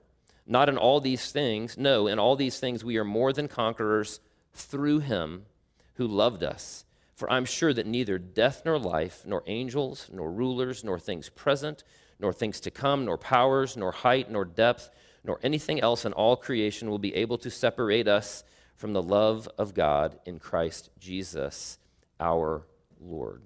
Not 0.49 0.68
in 0.68 0.76
all 0.76 1.00
these 1.00 1.30
things, 1.30 1.78
no, 1.78 2.09
in 2.09 2.18
all 2.18 2.35
these 2.35 2.59
things 2.59 2.83
we 2.83 2.97
are 2.97 3.04
more 3.04 3.33
than 3.33 3.47
conquerors 3.47 4.18
through 4.52 4.99
him 4.99 5.47
who 5.95 6.09
loved 6.09 6.42
us. 6.42 6.87
For 7.14 7.30
I'm 7.30 7.45
sure 7.45 7.73
that 7.73 7.87
neither 7.87 8.18
death 8.18 8.62
nor 8.64 8.80
life, 8.80 9.23
nor 9.25 9.45
angels, 9.47 10.11
nor 10.12 10.28
rulers, 10.33 10.83
nor 10.83 10.99
things 10.99 11.28
present, 11.28 11.85
nor 12.18 12.33
things 12.33 12.59
to 12.62 12.73
come, 12.73 13.04
nor 13.04 13.16
powers, 13.16 13.76
nor 13.76 13.92
height, 13.92 14.28
nor 14.28 14.45
depth, 14.45 14.90
nor 15.26 15.40
anything 15.42 15.80
else 15.80 16.04
in 16.04 16.12
all 16.12 16.37
creation 16.37 16.88
will 16.88 16.99
be 16.99 17.14
able 17.14 17.38
to 17.38 17.50
separate 17.50 18.06
us 18.06 18.45
from 18.76 18.92
the 18.92 19.02
love 19.02 19.49
of 19.59 19.75
God 19.75 20.18
in 20.25 20.38
Christ 20.38 20.90
Jesus 20.99 21.78
our 22.21 22.66
Lord. 23.00 23.42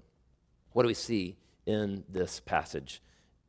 What 0.73 0.83
do 0.83 0.89
we 0.89 0.95
see 0.95 1.37
in 1.67 2.05
this 2.09 2.41
passage? 2.41 3.03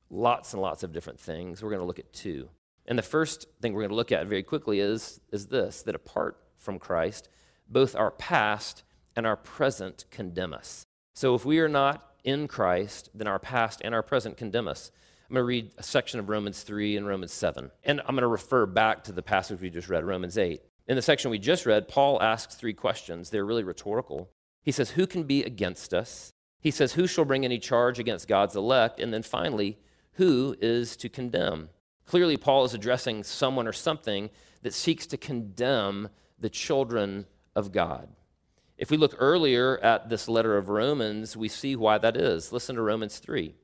Lots 0.10 0.54
and 0.54 0.62
lots 0.62 0.84
of 0.84 0.94
different 0.94 1.20
things. 1.20 1.62
We're 1.62 1.70
going 1.70 1.82
to 1.82 1.86
look 1.86 2.00
at 2.00 2.14
two. 2.14 2.50
And 2.86 2.98
the 2.98 3.04
first 3.04 3.48
thing 3.62 3.74
we're 3.74 3.82
going 3.82 3.90
to 3.90 3.96
look 3.96 4.12
at 4.12 4.28
very 4.28 4.44
quickly 4.44 4.80
is, 4.80 5.20
is 5.32 5.48
this 5.48 5.82
that 5.84 5.96
apart 5.96 6.38
from 6.58 6.80
Christ, 6.80 7.30
both 7.70 7.96
our 7.96 8.12
past 8.12 8.84
and 9.16 9.26
our 9.26 9.38
present 9.38 10.06
condemn 10.10 10.54
us. 10.54 10.86
So 11.14 11.36
if 11.36 11.46
we 11.46 11.60
are 11.60 11.70
not 11.70 12.16
in 12.24 12.48
Christ, 12.48 13.10
then 13.14 13.28
our 13.28 13.40
past 13.40 13.82
and 13.84 13.94
our 13.94 14.04
present 14.04 14.38
condemn 14.38 14.68
us. 14.68 14.92
I'm 15.32 15.36
going 15.36 15.44
to 15.44 15.48
read 15.48 15.72
a 15.78 15.84
section 15.84 16.20
of 16.20 16.28
Romans 16.28 16.62
3 16.62 16.98
and 16.98 17.08
Romans 17.08 17.32
7. 17.32 17.72
And 17.86 18.02
I'm 18.02 18.16
going 18.16 18.24
to 18.24 18.28
refer 18.28 18.66
back 18.66 19.06
to 19.06 19.14
the 19.14 19.22
passage 19.22 19.62
we 19.62 19.70
just 19.70 19.88
read, 19.88 20.04
Romans 20.04 20.38
8. 20.38 20.62
In 20.90 20.98
the 20.98 21.02
section 21.02 21.32
we 21.32 21.40
just 21.40 21.66
read, 21.66 21.88
Paul 21.88 22.22
asks 22.22 22.56
three 22.56 22.74
questions. 22.74 23.30
They're 23.30 23.46
really 23.46 23.64
rhetorical. 23.64 24.30
He 24.62 24.74
says, 24.74 24.90
Who 24.90 25.08
can 25.08 25.24
be 25.24 25.42
against 25.42 25.94
us? 25.94 26.34
He 26.60 26.70
says, 26.70 26.94
Who 26.94 27.08
shall 27.08 27.24
bring 27.24 27.46
any 27.46 27.60
charge 27.60 27.98
against 27.98 28.28
God's 28.28 28.58
elect? 28.58 29.00
And 29.00 29.14
then 29.14 29.24
finally, 29.24 29.78
Who 30.16 30.58
is 30.60 30.98
to 30.98 31.08
condemn? 31.08 31.70
Clearly, 32.06 32.36
Paul 32.36 32.66
is 32.66 32.74
addressing 32.74 33.24
someone 33.24 33.70
or 33.70 33.74
something 33.74 34.32
that 34.64 34.74
seeks 34.74 35.08
to 35.08 35.18
condemn 35.18 36.10
the 36.38 36.50
children 36.50 37.26
of 37.56 37.72
God. 37.72 38.10
If 38.78 38.92
we 38.92 38.98
look 38.98 39.16
earlier 39.18 39.78
at 39.78 40.10
this 40.10 40.28
letter 40.28 40.58
of 40.58 40.68
Romans, 40.68 41.38
we 41.38 41.48
see 41.48 41.78
why 41.78 42.00
that 42.00 42.18
is. 42.18 42.52
Listen 42.52 42.76
to 42.76 42.82
Romans 42.82 43.20
3. 43.20 43.56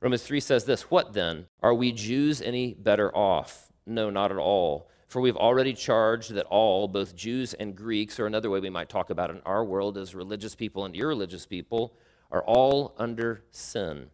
Romans 0.00 0.22
3 0.22 0.40
says 0.40 0.64
this 0.64 0.90
What 0.90 1.12
then? 1.12 1.46
Are 1.62 1.74
we 1.74 1.92
Jews 1.92 2.40
any 2.40 2.74
better 2.74 3.14
off? 3.16 3.72
No, 3.86 4.10
not 4.10 4.30
at 4.30 4.38
all. 4.38 4.88
For 5.08 5.20
we've 5.20 5.36
already 5.36 5.72
charged 5.72 6.34
that 6.34 6.44
all, 6.46 6.86
both 6.86 7.16
Jews 7.16 7.54
and 7.54 7.74
Greeks, 7.74 8.20
or 8.20 8.26
another 8.26 8.50
way 8.50 8.60
we 8.60 8.68
might 8.68 8.90
talk 8.90 9.08
about 9.08 9.30
in 9.30 9.40
our 9.46 9.64
world 9.64 9.96
as 9.96 10.14
religious 10.14 10.54
people 10.54 10.84
and 10.84 10.94
irreligious 10.94 11.46
people, 11.46 11.94
are 12.30 12.42
all 12.42 12.94
under 12.98 13.42
sin. 13.50 14.10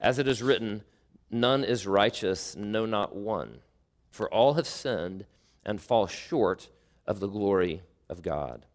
As 0.00 0.18
it 0.20 0.28
is 0.28 0.42
written, 0.42 0.84
none 1.30 1.64
is 1.64 1.86
righteous, 1.86 2.54
no, 2.54 2.86
not 2.86 3.16
one. 3.16 3.58
For 4.10 4.32
all 4.32 4.54
have 4.54 4.68
sinned 4.68 5.26
and 5.64 5.80
fall 5.80 6.06
short 6.06 6.68
of 7.06 7.18
the 7.18 7.26
glory 7.26 7.82
of 8.08 8.22
God. 8.22 8.66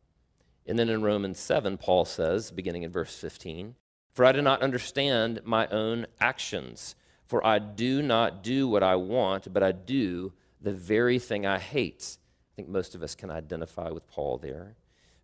And 0.68 0.78
then 0.78 0.90
in 0.90 1.02
Romans 1.02 1.40
7, 1.40 1.78
Paul 1.78 2.06
says, 2.06 2.52
beginning 2.52 2.84
in 2.84 2.92
verse 2.92 3.16
15, 3.16 3.76
For 4.14 4.26
I 4.26 4.32
do 4.32 4.42
not 4.42 4.62
understand 4.62 5.42
my 5.44 5.68
own 5.68 6.06
actions, 6.20 6.96
for 7.26 7.46
I 7.46 7.60
do 7.60 8.02
not 8.02 8.44
do 8.44 8.68
what 8.68 8.84
I 8.84 8.96
want, 8.96 9.54
but 9.54 9.64
I 9.64 9.72
do 9.72 10.34
the 10.60 10.74
very 10.74 11.18
thing 11.18 11.46
I 11.46 11.60
hate. 11.60 12.18
I 12.52 12.56
think 12.56 12.68
most 12.68 12.94
of 12.94 13.04
us 13.04 13.16
can 13.16 13.32
identify 13.32 13.90
with 13.90 14.08
Paul 14.08 14.38
there. 14.38 14.76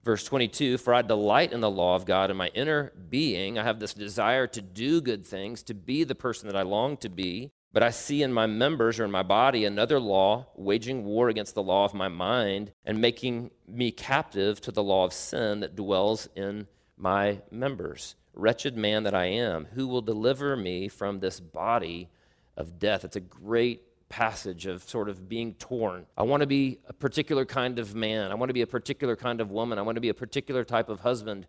Verse 0.03 0.23
22 0.23 0.77
For 0.77 0.93
I 0.93 1.01
delight 1.01 1.51
in 1.51 1.59
the 1.59 1.69
law 1.69 1.95
of 1.95 2.05
God 2.05 2.31
in 2.31 2.37
my 2.37 2.47
inner 2.53 2.93
being. 3.09 3.59
I 3.59 3.63
have 3.63 3.79
this 3.79 3.93
desire 3.93 4.47
to 4.47 4.61
do 4.61 5.01
good 5.01 5.25
things, 5.25 5.63
to 5.63 5.73
be 5.73 6.05
the 6.05 6.15
person 6.15 6.47
that 6.47 6.55
I 6.55 6.61
long 6.61 6.95
to 6.97 7.09
be. 7.09 7.51
But 7.73 7.83
I 7.83 7.89
see 7.89 8.23
in 8.23 8.31
my 8.31 8.47
members 8.47 8.99
or 8.99 9.05
in 9.05 9.11
my 9.11 9.21
body 9.21 9.65
another 9.65 9.99
law 9.99 10.47
waging 10.55 11.03
war 11.03 11.27
against 11.27 11.53
the 11.55 11.61
law 11.61 11.83
of 11.83 11.93
my 11.93 12.07
mind 12.07 12.71
and 12.85 13.01
making 13.01 13.51
me 13.67 13.91
captive 13.91 14.61
to 14.61 14.71
the 14.71 14.81
law 14.81 15.03
of 15.03 15.11
sin 15.11 15.59
that 15.59 15.75
dwells 15.75 16.29
in 16.35 16.67
my 16.95 17.41
members. 17.51 18.15
Wretched 18.37 18.77
man 18.77 19.03
that 19.03 19.15
I 19.15 19.25
am, 19.25 19.65
who 19.73 19.87
will 19.87 20.01
deliver 20.01 20.55
me 20.55 20.87
from 20.87 21.19
this 21.19 21.39
body 21.39 22.09
of 22.55 22.77
death? 22.77 23.03
It's 23.03 23.15
a 23.15 23.21
great 23.21 23.81
passage 24.09 24.65
of 24.65 24.83
sort 24.83 25.09
of 25.09 25.27
being 25.27 25.53
torn. 25.55 26.05
I 26.17 26.23
want 26.23 26.41
to 26.41 26.47
be 26.47 26.79
a 26.87 26.93
particular 26.93 27.45
kind 27.45 27.79
of 27.79 27.95
man. 27.95 28.31
I 28.31 28.35
want 28.35 28.49
to 28.49 28.53
be 28.53 28.61
a 28.61 28.67
particular 28.67 29.15
kind 29.15 29.41
of 29.41 29.49
woman. 29.51 29.79
I 29.79 29.81
want 29.81 29.95
to 29.95 30.01
be 30.01 30.09
a 30.09 30.13
particular 30.13 30.63
type 30.63 30.87
of 30.87 30.99
husband 30.99 31.47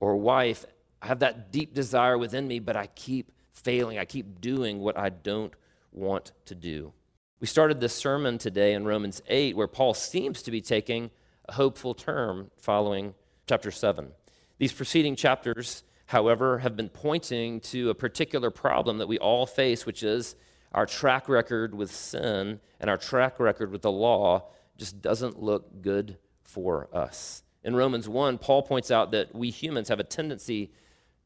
or 0.00 0.16
wife. 0.16 0.64
I 1.02 1.08
have 1.08 1.18
that 1.18 1.50
deep 1.52 1.74
desire 1.74 2.16
within 2.16 2.46
me, 2.46 2.60
but 2.60 2.76
I 2.76 2.86
keep 2.86 3.32
failing. 3.52 3.98
I 3.98 4.04
keep 4.04 4.40
doing 4.40 4.78
what 4.78 4.96
I 4.96 5.08
don't 5.08 5.52
want 5.92 6.32
to 6.46 6.54
do. 6.54 6.92
We 7.40 7.46
started 7.46 7.80
this 7.80 7.94
sermon 7.94 8.38
today 8.38 8.74
in 8.74 8.84
Romans 8.84 9.22
8, 9.28 9.56
where 9.56 9.68
Paul 9.68 9.94
seems 9.94 10.42
to 10.42 10.50
be 10.50 10.60
taking 10.60 11.10
a 11.48 11.52
hopeful 11.54 11.94
turn 11.94 12.50
following 12.56 13.14
chapter 13.46 13.70
7. 13.70 14.12
These 14.58 14.72
preceding 14.72 15.14
chapters, 15.14 15.84
however, 16.08 16.58
have 16.58 16.74
been 16.74 16.88
pointing 16.88 17.60
to 17.60 17.90
a 17.90 17.94
particular 17.94 18.50
problem 18.50 18.98
that 18.98 19.06
we 19.06 19.18
all 19.18 19.46
face, 19.46 19.84
which 19.86 20.02
is 20.02 20.34
our 20.72 20.86
track 20.86 21.28
record 21.28 21.74
with 21.74 21.94
sin 21.94 22.60
and 22.80 22.88
our 22.90 22.96
track 22.96 23.38
record 23.38 23.70
with 23.70 23.82
the 23.82 23.92
law 23.92 24.48
just 24.78 25.02
doesn't 25.02 25.42
look 25.42 25.82
good 25.82 26.16
for 26.42 26.88
us. 26.94 27.42
In 27.62 27.76
Romans 27.76 28.08
1, 28.08 28.38
Paul 28.38 28.62
points 28.62 28.90
out 28.90 29.10
that 29.10 29.34
we 29.34 29.50
humans 29.50 29.88
have 29.88 30.00
a 30.00 30.04
tendency 30.04 30.72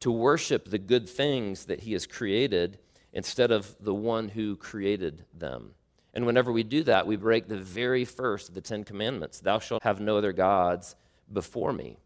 to 0.01 0.11
worship 0.11 0.69
the 0.69 0.79
good 0.79 1.09
things 1.09 1.67
that 1.67 1.81
he 1.81 1.93
has 1.93 2.05
created 2.05 2.79
instead 3.12 3.53
of 3.53 3.77
the 3.79 3.95
one 3.95 4.31
who 4.31 4.57
created 4.57 5.25
them. 5.33 5.75
And 6.12 6.27
whenever 6.27 6.51
we 6.51 6.65
do 6.65 6.83
that, 6.85 7.07
we 7.07 7.15
break 7.15 7.47
the 7.47 7.57
very 7.57 8.05
first 8.05 8.49
of 8.49 8.57
the 8.57 8.61
Ten 8.61 8.83
Commandments 8.83 9.39
Thou 9.39 9.61
shalt 9.61 9.85
have 9.85 10.01
no 10.01 10.19
other 10.19 10.33
gods 10.33 10.97
before 11.33 11.73
me. 11.73 11.99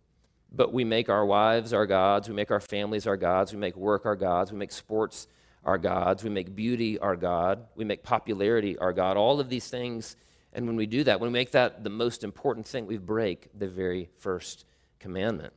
But 0.52 0.72
we 0.72 0.84
make 0.84 1.08
our 1.08 1.26
wives 1.26 1.72
our 1.72 1.86
gods, 1.86 2.28
we 2.28 2.34
make 2.34 2.50
our 2.50 2.60
families 2.60 3.06
our 3.06 3.16
gods, 3.16 3.52
we 3.52 3.58
make 3.58 3.76
work 3.76 4.06
our 4.06 4.16
gods, 4.16 4.52
we 4.52 4.58
make 4.58 4.72
sports 4.72 5.28
our 5.64 5.78
gods, 5.78 6.22
we 6.22 6.30
make 6.30 6.54
beauty 6.54 6.98
our 6.98 7.16
God, 7.16 7.66
we 7.74 7.84
make 7.84 8.02
popularity 8.02 8.78
our 8.78 8.92
God, 8.92 9.16
all 9.16 9.40
of 9.40 9.48
these 9.48 9.68
things. 9.68 10.16
And 10.52 10.66
when 10.66 10.76
we 10.76 10.86
do 10.86 11.04
that, 11.04 11.20
when 11.20 11.30
we 11.30 11.38
make 11.38 11.50
that 11.50 11.84
the 11.84 11.90
most 11.90 12.24
important 12.24 12.66
thing, 12.66 12.86
we 12.86 12.96
break 12.96 13.48
the 13.58 13.68
very 13.68 14.08
first 14.18 14.64
commandment. 15.00 15.52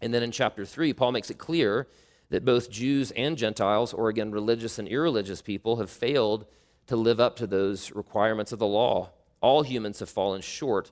And 0.00 0.14
then 0.14 0.22
in 0.22 0.30
chapter 0.30 0.64
3, 0.64 0.92
Paul 0.92 1.12
makes 1.12 1.30
it 1.30 1.38
clear 1.38 1.88
that 2.30 2.44
both 2.44 2.70
Jews 2.70 3.10
and 3.12 3.36
Gentiles, 3.36 3.92
or 3.92 4.08
again, 4.08 4.30
religious 4.30 4.78
and 4.78 4.86
irreligious 4.86 5.42
people, 5.42 5.76
have 5.76 5.90
failed 5.90 6.46
to 6.86 6.96
live 6.96 7.20
up 7.20 7.36
to 7.36 7.46
those 7.46 7.90
requirements 7.92 8.52
of 8.52 8.58
the 8.58 8.66
law. 8.66 9.10
All 9.40 9.62
humans 9.62 10.00
have 10.00 10.10
fallen 10.10 10.40
short 10.40 10.90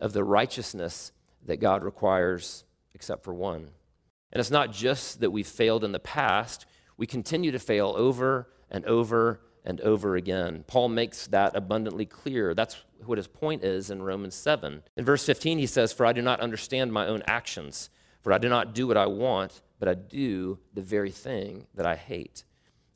of 0.00 0.12
the 0.12 0.24
righteousness 0.24 1.12
that 1.44 1.60
God 1.60 1.84
requires, 1.84 2.64
except 2.98 3.22
for 3.22 3.32
one. 3.32 3.70
And 4.32 4.40
it's 4.40 4.50
not 4.50 4.72
just 4.72 5.20
that 5.20 5.30
we've 5.30 5.46
failed 5.46 5.84
in 5.84 5.92
the 5.92 6.00
past, 6.00 6.66
we 6.96 7.06
continue 7.06 7.52
to 7.52 7.60
fail 7.60 7.94
over 7.96 8.50
and 8.72 8.84
over 8.86 9.40
and 9.64 9.80
over 9.82 10.16
again. 10.16 10.64
Paul 10.66 10.88
makes 10.88 11.28
that 11.28 11.54
abundantly 11.54 12.06
clear. 12.06 12.54
That's 12.54 12.76
what 13.06 13.18
his 13.18 13.28
point 13.28 13.62
is 13.62 13.88
in 13.88 14.02
Romans 14.02 14.34
7. 14.34 14.82
In 14.96 15.04
verse 15.04 15.24
15, 15.24 15.58
he 15.58 15.66
says, 15.66 15.92
For 15.92 16.04
I 16.04 16.12
do 16.12 16.22
not 16.22 16.40
understand 16.40 16.92
my 16.92 17.06
own 17.06 17.22
actions, 17.28 17.88
for 18.20 18.32
I 18.32 18.38
do 18.38 18.48
not 18.48 18.74
do 18.74 18.88
what 18.88 18.96
I 18.96 19.06
want, 19.06 19.62
but 19.78 19.88
I 19.88 19.94
do 19.94 20.58
the 20.74 20.82
very 20.82 21.12
thing 21.12 21.68
that 21.76 21.86
I 21.86 21.94
hate. 21.94 22.42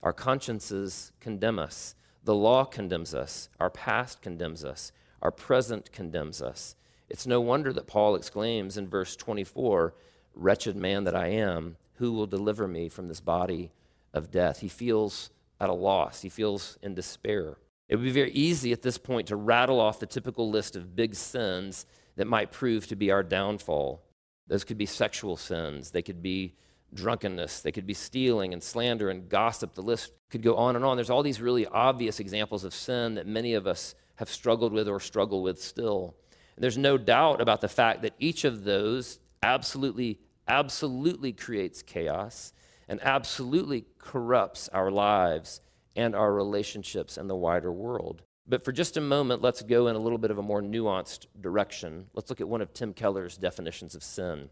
Our 0.03 0.13
consciences 0.13 1.13
condemn 1.21 1.61
us. 1.61 1.95
The 2.25 2.35
law 2.35 2.65
condemns 2.65 3.15
us. 3.15 3.49
Our 3.61 3.71
past 3.71 4.21
condemns 4.21 4.65
us. 4.65 4.91
Our 5.23 5.31
present 5.31 5.93
condemns 5.93 6.43
us. 6.43 6.75
It's 7.13 7.27
no 7.27 7.43
wonder 7.43 7.75
that 7.75 7.87
Paul 7.87 8.15
exclaims 8.15 8.79
in 8.79 8.89
verse 8.89 9.17
24, 9.17 9.93
Wretched 10.35 10.77
man 10.77 11.05
that 11.05 11.15
I 11.15 11.27
am, 11.27 11.77
who 11.97 12.11
will 12.11 12.27
deliver 12.27 12.67
me 12.67 12.89
from 12.89 13.07
this 13.07 13.21
body 13.21 13.71
of 14.15 14.31
death. 14.31 14.61
He 14.61 14.69
feels 14.69 15.29
at 15.61 15.69
a 15.69 15.75
loss, 15.75 16.23
he 16.23 16.31
feels 16.31 16.79
in 16.81 16.95
despair. 16.95 17.59
It 17.91 17.97
would 17.97 18.05
be 18.07 18.13
very 18.13 18.31
easy 18.31 18.73
at 18.73 18.81
this 18.81 18.97
point 18.97 19.27
to 19.27 19.37
rattle 19.37 19.79
off 19.79 20.01
the 20.01 20.07
typical 20.07 20.49
list 20.49 20.75
of 20.75 20.97
big 20.97 21.15
sins 21.15 21.85
that 22.17 22.27
might 22.27 22.51
prove 22.51 22.87
to 22.87 22.97
be 22.97 23.11
our 23.11 23.23
downfall. 23.23 24.03
Those 24.47 24.65
could 24.65 24.79
be 24.79 24.87
sexual 24.87 25.37
sins, 25.37 25.91
they 25.91 26.01
could 26.01 26.23
be 26.23 26.55
drunkenness, 26.95 27.61
they 27.61 27.73
could 27.73 27.87
be 27.87 27.93
stealing 27.93 28.55
and 28.55 28.63
slander 28.63 29.11
and 29.11 29.29
gossip. 29.29 29.75
The 29.75 29.83
list 29.83 30.13
could 30.31 30.43
go 30.43 30.57
on 30.57 30.77
and 30.77 30.85
on. 30.85 30.97
There's 30.97 31.11
all 31.11 31.23
these 31.23 31.43
really 31.43 31.67
obvious 31.67 32.21
examples 32.21 32.65
of 32.65 32.73
sin 32.73 33.17
that 33.17 33.27
many 33.27 33.53
of 33.53 33.67
us 33.67 33.95
have 34.15 34.31
struggled 34.31 34.73
with 34.73 34.89
or 34.89 34.99
struggle 34.99 35.43
with 35.43 35.63
still. 35.63 36.17
And 36.57 36.63
there's 36.63 36.79
no 36.79 36.99
doubt 36.99 37.41
about 37.41 37.61
the 37.61 37.69
fact 37.69 38.03
that 38.03 38.15
each 38.19 38.45
of 38.45 38.65
those 38.65 39.19
absolutely, 39.43 40.21
absolutely 40.47 41.33
creates 41.33 41.83
chaos 41.83 42.53
and 42.89 43.01
absolutely 43.03 43.87
corrupts 43.99 44.69
our 44.69 44.91
lives 44.91 45.61
and 45.97 46.15
our 46.15 46.33
relationships 46.33 47.17
in 47.17 47.29
the 47.29 47.37
wider 47.37 47.73
world. 47.73 48.23
But 48.47 48.65
for 48.65 48.73
just 48.73 48.97
a 48.97 49.01
moment, 49.01 49.41
let's 49.41 49.63
go 49.63 49.87
in 49.87 49.97
a 49.97 50.01
little 50.01 50.19
bit 50.19 50.31
of 50.31 50.39
a 50.39 50.43
more 50.43 50.61
nuanced 50.61 51.27
direction. 51.41 52.07
Let's 52.13 52.29
look 52.29 52.41
at 52.41 52.49
one 52.49 52.61
of 52.61 52.73
Tim 52.73 52.93
Keller's 52.93 53.37
definitions 53.37 53.95
of 53.95 54.03
sin. 54.03 54.51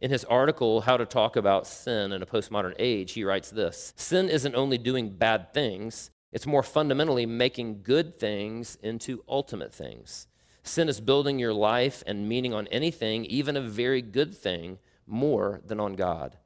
In 0.00 0.10
his 0.12 0.24
article, 0.24 0.82
How 0.82 0.96
to 0.96 1.04
Talk 1.04 1.34
About 1.34 1.66
Sin 1.66 2.12
in 2.12 2.22
a 2.22 2.26
Postmodern 2.26 2.74
Age, 2.78 3.12
he 3.12 3.24
writes 3.24 3.50
this 3.50 3.92
Sin 3.96 4.28
isn't 4.28 4.54
only 4.54 4.78
doing 4.78 5.10
bad 5.10 5.52
things, 5.52 6.10
it's 6.30 6.46
more 6.46 6.62
fundamentally 6.62 7.26
making 7.26 7.82
good 7.82 8.18
things 8.18 8.78
into 8.82 9.24
ultimate 9.28 9.74
things. 9.74 10.28
Sin 10.68 10.90
is 10.90 11.00
building 11.00 11.38
your 11.38 11.54
life 11.54 12.04
and 12.06 12.28
meaning 12.28 12.52
on 12.52 12.66
anything, 12.66 13.24
even 13.24 13.56
a 13.56 13.60
very 13.62 14.02
good 14.02 14.36
thing, 14.36 14.78
more 15.06 15.62
than 15.64 15.80
on 15.80 15.96
God. 15.96 16.36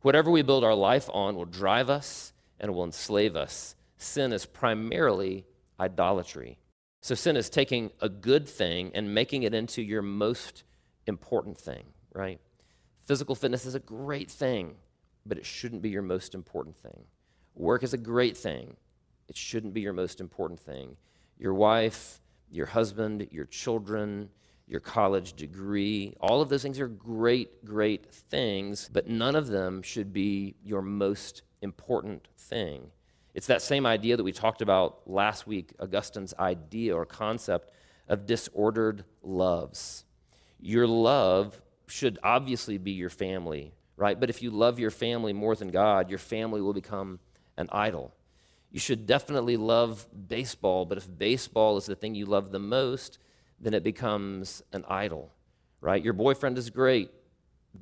Whatever 0.00 0.30
we 0.30 0.40
build 0.40 0.64
our 0.64 0.74
life 0.74 1.10
on 1.12 1.36
will 1.36 1.44
drive 1.44 1.90
us 1.90 2.32
and 2.58 2.72
will 2.72 2.84
enslave 2.84 3.36
us. 3.36 3.76
Sin 3.98 4.32
is 4.32 4.46
primarily 4.46 5.44
idolatry. 5.78 6.58
So, 7.02 7.14
sin 7.14 7.36
is 7.36 7.50
taking 7.50 7.90
a 8.00 8.08
good 8.08 8.48
thing 8.48 8.92
and 8.94 9.14
making 9.14 9.42
it 9.42 9.52
into 9.52 9.82
your 9.82 10.00
most 10.00 10.62
important 11.06 11.58
thing, 11.58 11.84
right? 12.14 12.40
Physical 13.04 13.34
fitness 13.34 13.66
is 13.66 13.74
a 13.74 13.80
great 13.80 14.30
thing, 14.30 14.76
but 15.26 15.36
it 15.36 15.44
shouldn't 15.44 15.82
be 15.82 15.90
your 15.90 16.00
most 16.00 16.34
important 16.34 16.78
thing. 16.78 17.04
Work 17.54 17.82
is 17.82 17.92
a 17.92 17.98
great 17.98 18.38
thing, 18.38 18.76
it 19.28 19.36
shouldn't 19.36 19.74
be 19.74 19.82
your 19.82 19.92
most 19.92 20.18
important 20.18 20.60
thing. 20.60 20.96
Your 21.38 21.52
wife, 21.52 22.22
your 22.50 22.66
husband, 22.66 23.28
your 23.30 23.44
children, 23.46 24.30
your 24.66 24.80
college 24.80 25.34
degree, 25.34 26.14
all 26.20 26.42
of 26.42 26.48
those 26.48 26.62
things 26.62 26.80
are 26.80 26.88
great, 26.88 27.64
great 27.64 28.12
things, 28.12 28.90
but 28.92 29.08
none 29.08 29.36
of 29.36 29.46
them 29.46 29.82
should 29.82 30.12
be 30.12 30.56
your 30.64 30.82
most 30.82 31.42
important 31.62 32.26
thing. 32.36 32.90
It's 33.34 33.46
that 33.46 33.62
same 33.62 33.86
idea 33.86 34.16
that 34.16 34.24
we 34.24 34.32
talked 34.32 34.62
about 34.62 35.02
last 35.06 35.46
week, 35.46 35.74
Augustine's 35.78 36.34
idea 36.38 36.96
or 36.96 37.04
concept 37.04 37.70
of 38.08 38.26
disordered 38.26 39.04
loves. 39.22 40.04
Your 40.58 40.86
love 40.86 41.60
should 41.86 42.18
obviously 42.22 42.78
be 42.78 42.92
your 42.92 43.10
family, 43.10 43.72
right? 43.96 44.18
But 44.18 44.30
if 44.30 44.42
you 44.42 44.50
love 44.50 44.78
your 44.78 44.90
family 44.90 45.32
more 45.32 45.54
than 45.54 45.68
God, 45.68 46.08
your 46.08 46.18
family 46.18 46.60
will 46.60 46.72
become 46.72 47.20
an 47.56 47.68
idol. 47.70 48.15
You 48.76 48.80
should 48.80 49.06
definitely 49.06 49.56
love 49.56 50.06
baseball, 50.28 50.84
but 50.84 50.98
if 50.98 51.08
baseball 51.18 51.78
is 51.78 51.86
the 51.86 51.94
thing 51.96 52.14
you 52.14 52.26
love 52.26 52.52
the 52.52 52.58
most, 52.58 53.18
then 53.58 53.72
it 53.72 53.82
becomes 53.82 54.62
an 54.70 54.84
idol, 54.86 55.32
right? 55.80 56.04
Your 56.04 56.12
boyfriend 56.12 56.58
is 56.58 56.68
great. 56.68 57.10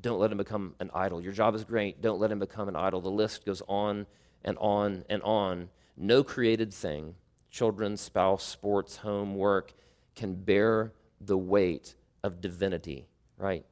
Don't 0.01 0.21
let 0.21 0.31
him 0.31 0.39
become 0.39 0.77
an 0.79 0.93
idol. 0.95 1.21
Your 1.21 1.33
job 1.33 1.57
is 1.57 1.65
great. 1.65 2.01
Don't 2.01 2.21
let 2.21 2.31
him 2.31 2.39
become 2.39 2.69
an 2.69 2.77
idol. 2.77 3.01
The 3.01 3.11
list 3.11 3.45
goes 3.45 3.61
on 3.67 4.07
and 4.45 4.57
on 4.59 5.05
and 5.11 5.21
on. 5.25 5.69
No 5.97 6.23
created 6.23 6.73
thing, 6.73 7.17
children, 7.51 7.97
spouse, 7.97 8.45
sports, 8.45 8.99
home, 8.99 9.35
work, 9.35 9.73
can 10.15 10.37
bear 10.37 10.93
the 11.21 11.37
weight 11.37 11.97
of 12.23 12.41
divinity, 12.41 13.09
right? 13.37 13.67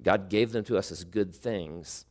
God 0.00 0.28
gave 0.28 0.52
them 0.52 0.62
to 0.66 0.78
us 0.78 0.92
as 0.92 1.02
good 1.02 1.34
things, 1.34 2.04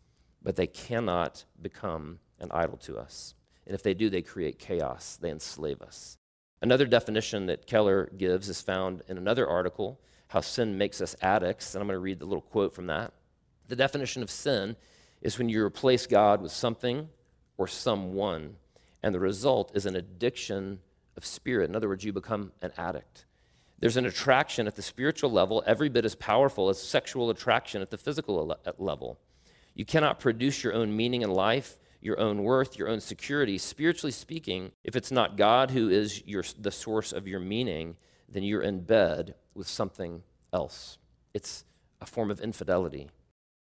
but 0.44 0.58
they 0.58 0.68
cannot 0.68 1.46
become 1.62 2.20
an 2.42 2.52
idol 2.52 2.76
to 2.80 2.98
us. 2.98 3.34
And 3.68 3.76
if 3.76 3.84
they 3.84 3.94
do, 3.94 4.10
they 4.10 4.22
create 4.22 4.58
chaos, 4.58 5.18
they 5.22 5.30
enslave 5.30 5.82
us. 5.82 6.18
Another 6.62 6.86
definition 6.86 7.46
that 7.48 7.68
Keller 7.68 8.10
gives 8.18 8.50
is 8.50 8.62
found 8.62 9.04
in 9.08 9.18
another 9.18 9.48
article, 9.48 10.00
How 10.30 10.42
Sin 10.42 10.78
Makes 10.78 11.02
Us 11.02 11.16
Addicts. 11.22 11.76
And 11.76 11.82
I'm 11.82 11.88
going 11.88 11.96
to 11.96 12.00
read 12.00 12.20
the 12.20 12.26
little 12.26 12.42
quote 12.42 12.74
from 12.74 12.88
that. 12.88 13.14
The 13.68 13.76
definition 13.76 14.24
of 14.24 14.32
sin 14.32 14.76
is 15.22 15.38
when 15.38 15.50
you 15.50 15.64
replace 15.64 16.08
God 16.08 16.42
with 16.42 16.52
something 16.52 17.10
or 17.58 17.68
someone. 17.68 18.56
And 19.04 19.14
the 19.14 19.20
result 19.20 19.72
is 19.76 19.86
an 19.86 19.96
addiction 19.96 20.80
of 21.18 21.26
spirit. 21.26 21.70
In 21.70 21.76
other 21.76 21.90
words, 21.90 22.04
you 22.04 22.14
become 22.14 22.54
an 22.62 22.72
addict. 22.78 23.26
There's 23.80 23.98
an 23.98 24.06
attraction 24.06 24.66
at 24.66 24.76
the 24.76 24.82
spiritual 24.82 25.32
level 25.32 25.64
every 25.68 25.90
bit 25.90 26.06
as 26.06 26.16
powerful 26.16 26.70
as 26.70 26.82
sexual 26.82 27.30
attraction 27.30 27.82
at 27.82 27.92
the 27.92 27.98
physical 27.98 28.58
level. 28.78 29.20
You 29.76 29.86
cannot 29.86 30.20
produce 30.20 30.64
your 30.64 30.74
own 30.74 30.96
meaning 30.96 31.22
in 31.22 31.32
life, 31.32 31.78
your 32.02 32.20
own 32.20 32.44
worth, 32.44 32.78
your 32.78 32.90
own 32.90 33.00
security. 33.00 33.58
Spiritually 33.58 34.12
speaking, 34.12 34.72
if 34.84 34.96
it's 34.96 35.12
not 35.12 35.38
God 35.38 35.72
who 35.72 35.90
is 35.90 36.26
your, 36.26 36.44
the 36.60 36.72
source 36.72 37.12
of 37.12 37.28
your 37.28 37.40
meaning, 37.40 37.98
then 38.30 38.44
you're 38.44 38.62
in 38.62 38.82
bed 38.82 39.36
with 39.54 39.68
something 39.68 40.24
else. 40.54 40.98
It's 41.34 41.66
a 42.02 42.06
form 42.06 42.32
of 42.32 42.40
infidelity. 42.40 43.10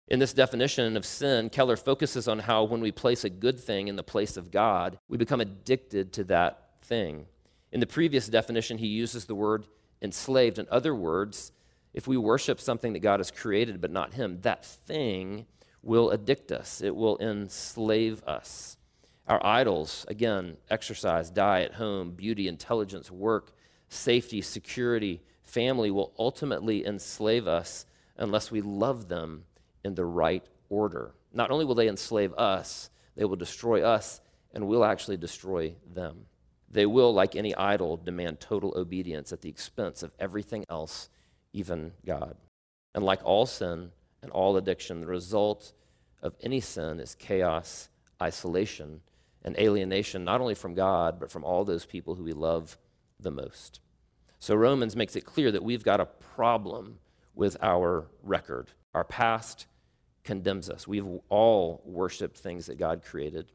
In 0.07 0.19
this 0.19 0.33
definition 0.33 0.97
of 0.97 1.05
sin, 1.05 1.49
Keller 1.49 1.77
focuses 1.77 2.27
on 2.27 2.39
how 2.39 2.63
when 2.63 2.81
we 2.81 2.91
place 2.91 3.23
a 3.23 3.29
good 3.29 3.59
thing 3.59 3.87
in 3.87 3.95
the 3.95 4.03
place 4.03 4.35
of 4.35 4.51
God, 4.51 4.97
we 5.07 5.17
become 5.17 5.39
addicted 5.39 6.11
to 6.13 6.23
that 6.25 6.71
thing. 6.81 7.25
In 7.71 7.79
the 7.79 7.87
previous 7.87 8.27
definition, 8.27 8.77
he 8.77 8.87
uses 8.87 9.25
the 9.25 9.35
word 9.35 9.65
enslaved. 10.01 10.59
In 10.59 10.67
other 10.69 10.93
words, 10.93 11.51
if 11.93 12.07
we 12.07 12.17
worship 12.17 12.59
something 12.59 12.93
that 12.93 12.99
God 12.99 13.19
has 13.19 13.31
created 13.31 13.79
but 13.79 13.91
not 13.91 14.13
Him, 14.13 14.41
that 14.41 14.65
thing 14.65 15.45
will 15.83 16.11
addict 16.11 16.51
us, 16.51 16.81
it 16.81 16.95
will 16.95 17.17
enslave 17.19 18.23
us. 18.23 18.77
Our 19.27 19.45
idols, 19.45 20.05
again, 20.07 20.57
exercise, 20.69 21.29
diet, 21.29 21.73
home, 21.73 22.11
beauty, 22.11 22.47
intelligence, 22.47 23.11
work, 23.11 23.51
safety, 23.89 24.41
security, 24.41 25.21
family, 25.43 25.91
will 25.91 26.13
ultimately 26.17 26.85
enslave 26.85 27.47
us 27.47 27.85
unless 28.17 28.49
we 28.49 28.61
love 28.61 29.07
them 29.07 29.43
in 29.83 29.95
the 29.95 30.05
right 30.05 30.45
order. 30.69 31.13
Not 31.33 31.51
only 31.51 31.65
will 31.65 31.75
they 31.75 31.87
enslave 31.87 32.33
us, 32.33 32.89
they 33.15 33.25
will 33.25 33.35
destroy 33.35 33.83
us 33.83 34.21
and 34.53 34.67
we'll 34.67 34.85
actually 34.85 35.17
destroy 35.17 35.75
them. 35.93 36.25
They 36.69 36.85
will, 36.85 37.13
like 37.13 37.35
any 37.35 37.53
idol, 37.55 37.97
demand 37.97 38.39
total 38.39 38.73
obedience 38.75 39.31
at 39.31 39.41
the 39.41 39.49
expense 39.49 40.01
of 40.01 40.11
everything 40.19 40.65
else, 40.69 41.09
even 41.53 41.93
God. 42.05 42.35
And 42.95 43.03
like 43.03 43.21
all 43.23 43.45
sin 43.45 43.91
and 44.23 44.31
all 44.31 44.57
addiction, 44.57 45.01
the 45.01 45.07
result 45.07 45.73
of 46.21 46.33
any 46.41 46.59
sin 46.59 46.99
is 46.99 47.13
chaos, 47.13 47.89
isolation, 48.21 49.01
and 49.43 49.57
alienation, 49.57 50.23
not 50.23 50.41
only 50.41 50.55
from 50.55 50.73
God, 50.73 51.19
but 51.19 51.29
from 51.29 51.43
all 51.43 51.65
those 51.65 51.85
people 51.85 52.15
who 52.15 52.23
we 52.23 52.33
love 52.33 52.77
the 53.19 53.31
most. 53.31 53.81
So 54.39 54.55
Romans 54.55 54.95
makes 54.95 55.15
it 55.15 55.25
clear 55.25 55.51
that 55.51 55.63
we've 55.63 55.83
got 55.83 55.99
a 55.99 56.05
problem 56.05 56.99
with 57.35 57.57
our 57.61 58.07
record. 58.23 58.71
Our 58.93 59.03
past 59.03 59.67
condemns 60.23 60.69
us. 60.69 60.87
We've 60.87 61.07
all 61.29 61.81
worshiped 61.85 62.37
things 62.37 62.67
that 62.67 62.77
God 62.77 63.03
created, 63.03 63.51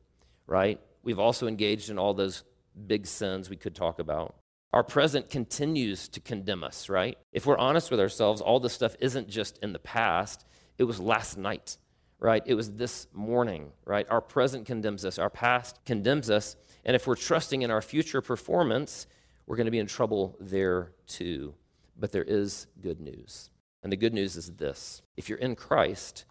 right? 0.46 0.80
We've 1.02 1.18
also 1.18 1.46
engaged 1.46 1.90
in 1.90 1.98
all 1.98 2.14
those 2.14 2.44
big 2.86 3.06
sins 3.06 3.48
we 3.48 3.56
could 3.56 3.74
talk 3.74 3.98
about. 3.98 4.34
Our 4.72 4.84
present 4.84 5.30
continues 5.30 6.08
to 6.08 6.20
condemn 6.20 6.62
us, 6.62 6.90
right? 6.90 7.16
If 7.32 7.46
we're 7.46 7.56
honest 7.56 7.90
with 7.90 8.00
ourselves, 8.00 8.42
all 8.42 8.60
this 8.60 8.74
stuff 8.74 8.96
isn't 9.00 9.28
just 9.28 9.58
in 9.62 9.72
the 9.72 9.78
past, 9.78 10.44
it 10.78 10.84
was 10.84 11.00
last 11.00 11.36
night, 11.36 11.76
right? 12.20 12.42
It 12.46 12.54
was 12.54 12.72
this 12.72 13.08
morning, 13.12 13.72
right? 13.84 14.06
Our 14.08 14.20
present 14.20 14.66
condemns 14.66 15.04
us, 15.04 15.18
our 15.18 15.30
past 15.30 15.80
condemns 15.84 16.30
us. 16.30 16.56
And 16.84 16.96
if 16.96 17.06
we're 17.06 17.16
trusting 17.16 17.62
in 17.62 17.70
our 17.70 17.82
future 17.82 18.22
performance, 18.22 19.06
we're 19.46 19.56
going 19.56 19.66
to 19.66 19.72
be 19.72 19.78
in 19.78 19.86
trouble 19.86 20.36
there 20.40 20.92
too. 21.06 21.54
But 21.98 22.12
there 22.12 22.24
is 22.24 22.68
good 22.80 23.00
news. 23.00 23.50
And 23.82 23.92
the 23.92 23.96
good 23.96 24.14
news 24.14 24.36
is 24.36 24.52
this 24.52 25.02
if 25.16 25.28
you're 25.28 25.38
in 25.38 25.56
Christ, 25.56 26.24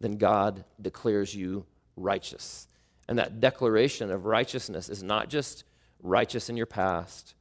then 0.00 0.16
God 0.16 0.64
declares 0.80 1.34
you 1.34 1.64
righteous. 1.96 2.68
And 3.08 3.18
that 3.18 3.40
declaration 3.40 4.10
of 4.10 4.26
righteousness 4.26 4.88
is 4.88 5.02
not 5.02 5.28
just 5.28 5.64
righteous 6.02 6.48
in 6.48 6.56
your 6.56 6.66
past, 6.66 7.34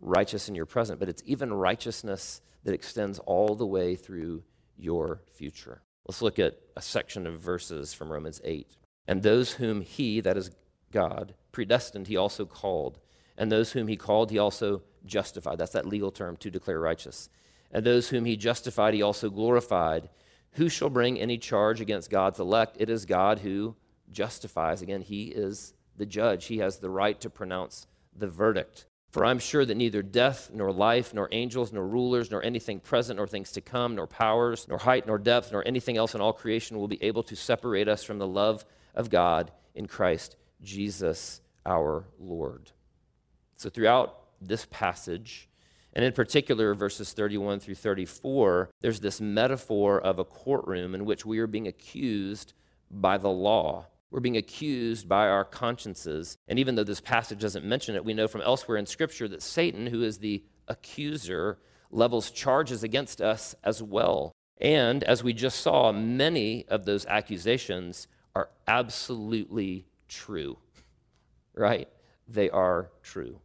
righteous 0.00 0.48
in 0.48 0.54
your 0.54 0.66
present, 0.66 1.00
but 1.00 1.08
it's 1.08 1.22
even 1.26 1.52
righteousness 1.52 2.40
that 2.64 2.74
extends 2.74 3.18
all 3.20 3.54
the 3.54 3.66
way 3.66 3.96
through 3.96 4.42
your 4.76 5.22
future. 5.32 5.82
Let's 6.06 6.22
look 6.22 6.38
at 6.38 6.58
a 6.76 6.82
section 6.82 7.26
of 7.26 7.40
verses 7.40 7.92
from 7.92 8.12
Romans 8.12 8.40
8. 8.44 8.68
And 9.08 9.22
those 9.22 9.54
whom 9.54 9.80
he, 9.80 10.20
that 10.20 10.36
is 10.36 10.50
God, 10.92 11.34
predestined, 11.52 12.06
he 12.06 12.16
also 12.16 12.44
called. 12.44 12.98
And 13.36 13.50
those 13.50 13.72
whom 13.72 13.88
he 13.88 13.96
called, 13.96 14.30
he 14.30 14.38
also 14.38 14.82
justified. 15.04 15.58
That's 15.58 15.72
that 15.72 15.86
legal 15.86 16.10
term 16.10 16.36
to 16.38 16.50
declare 16.50 16.80
righteous. 16.80 17.28
And 17.72 17.84
those 17.84 18.08
whom 18.08 18.24
he 18.24 18.36
justified, 18.36 18.94
he 18.94 19.02
also 19.02 19.30
glorified. 19.30 20.08
Who 20.52 20.68
shall 20.68 20.90
bring 20.90 21.18
any 21.18 21.38
charge 21.38 21.80
against 21.80 22.10
God's 22.10 22.40
elect? 22.40 22.76
It 22.78 22.88
is 22.88 23.04
God 23.04 23.40
who 23.40 23.76
justifies. 24.10 24.82
Again, 24.82 25.02
he 25.02 25.24
is 25.24 25.74
the 25.96 26.06
judge. 26.06 26.46
He 26.46 26.58
has 26.58 26.78
the 26.78 26.90
right 26.90 27.20
to 27.20 27.28
pronounce 27.28 27.86
the 28.16 28.28
verdict. 28.28 28.86
For 29.16 29.24
I'm 29.24 29.38
sure 29.38 29.64
that 29.64 29.78
neither 29.78 30.02
death, 30.02 30.50
nor 30.52 30.70
life, 30.70 31.14
nor 31.14 31.30
angels, 31.32 31.72
nor 31.72 31.86
rulers, 31.86 32.30
nor 32.30 32.42
anything 32.42 32.80
present, 32.80 33.16
nor 33.16 33.26
things 33.26 33.50
to 33.52 33.62
come, 33.62 33.94
nor 33.94 34.06
powers, 34.06 34.68
nor 34.68 34.76
height, 34.76 35.06
nor 35.06 35.16
depth, 35.16 35.52
nor 35.52 35.66
anything 35.66 35.96
else 35.96 36.14
in 36.14 36.20
all 36.20 36.34
creation 36.34 36.78
will 36.78 36.86
be 36.86 37.02
able 37.02 37.22
to 37.22 37.34
separate 37.34 37.88
us 37.88 38.04
from 38.04 38.18
the 38.18 38.26
love 38.26 38.66
of 38.94 39.08
God 39.08 39.52
in 39.74 39.86
Christ 39.86 40.36
Jesus 40.60 41.40
our 41.64 42.04
Lord. 42.18 42.72
So, 43.56 43.70
throughout 43.70 44.18
this 44.42 44.66
passage, 44.66 45.48
and 45.94 46.04
in 46.04 46.12
particular, 46.12 46.74
verses 46.74 47.14
31 47.14 47.60
through 47.60 47.76
34, 47.76 48.68
there's 48.82 49.00
this 49.00 49.18
metaphor 49.18 49.98
of 49.98 50.18
a 50.18 50.26
courtroom 50.26 50.94
in 50.94 51.06
which 51.06 51.24
we 51.24 51.38
are 51.38 51.46
being 51.46 51.68
accused 51.68 52.52
by 52.90 53.16
the 53.16 53.30
law. 53.30 53.86
We're 54.10 54.20
being 54.20 54.36
accused 54.36 55.08
by 55.08 55.28
our 55.28 55.44
consciences. 55.44 56.36
And 56.48 56.58
even 56.58 56.74
though 56.74 56.84
this 56.84 57.00
passage 57.00 57.40
doesn't 57.40 57.64
mention 57.64 57.94
it, 57.94 58.04
we 58.04 58.14
know 58.14 58.28
from 58.28 58.42
elsewhere 58.42 58.78
in 58.78 58.86
Scripture 58.86 59.28
that 59.28 59.42
Satan, 59.42 59.88
who 59.88 60.02
is 60.02 60.18
the 60.18 60.44
accuser, 60.68 61.58
levels 61.90 62.30
charges 62.30 62.82
against 62.82 63.20
us 63.20 63.54
as 63.64 63.82
well. 63.82 64.32
And 64.60 65.04
as 65.04 65.22
we 65.22 65.32
just 65.32 65.60
saw, 65.60 65.92
many 65.92 66.66
of 66.68 66.84
those 66.84 67.04
accusations 67.06 68.08
are 68.34 68.48
absolutely 68.66 69.86
true, 70.08 70.58
right? 71.54 71.88
They 72.28 72.48
are 72.50 72.90
true 73.02 73.40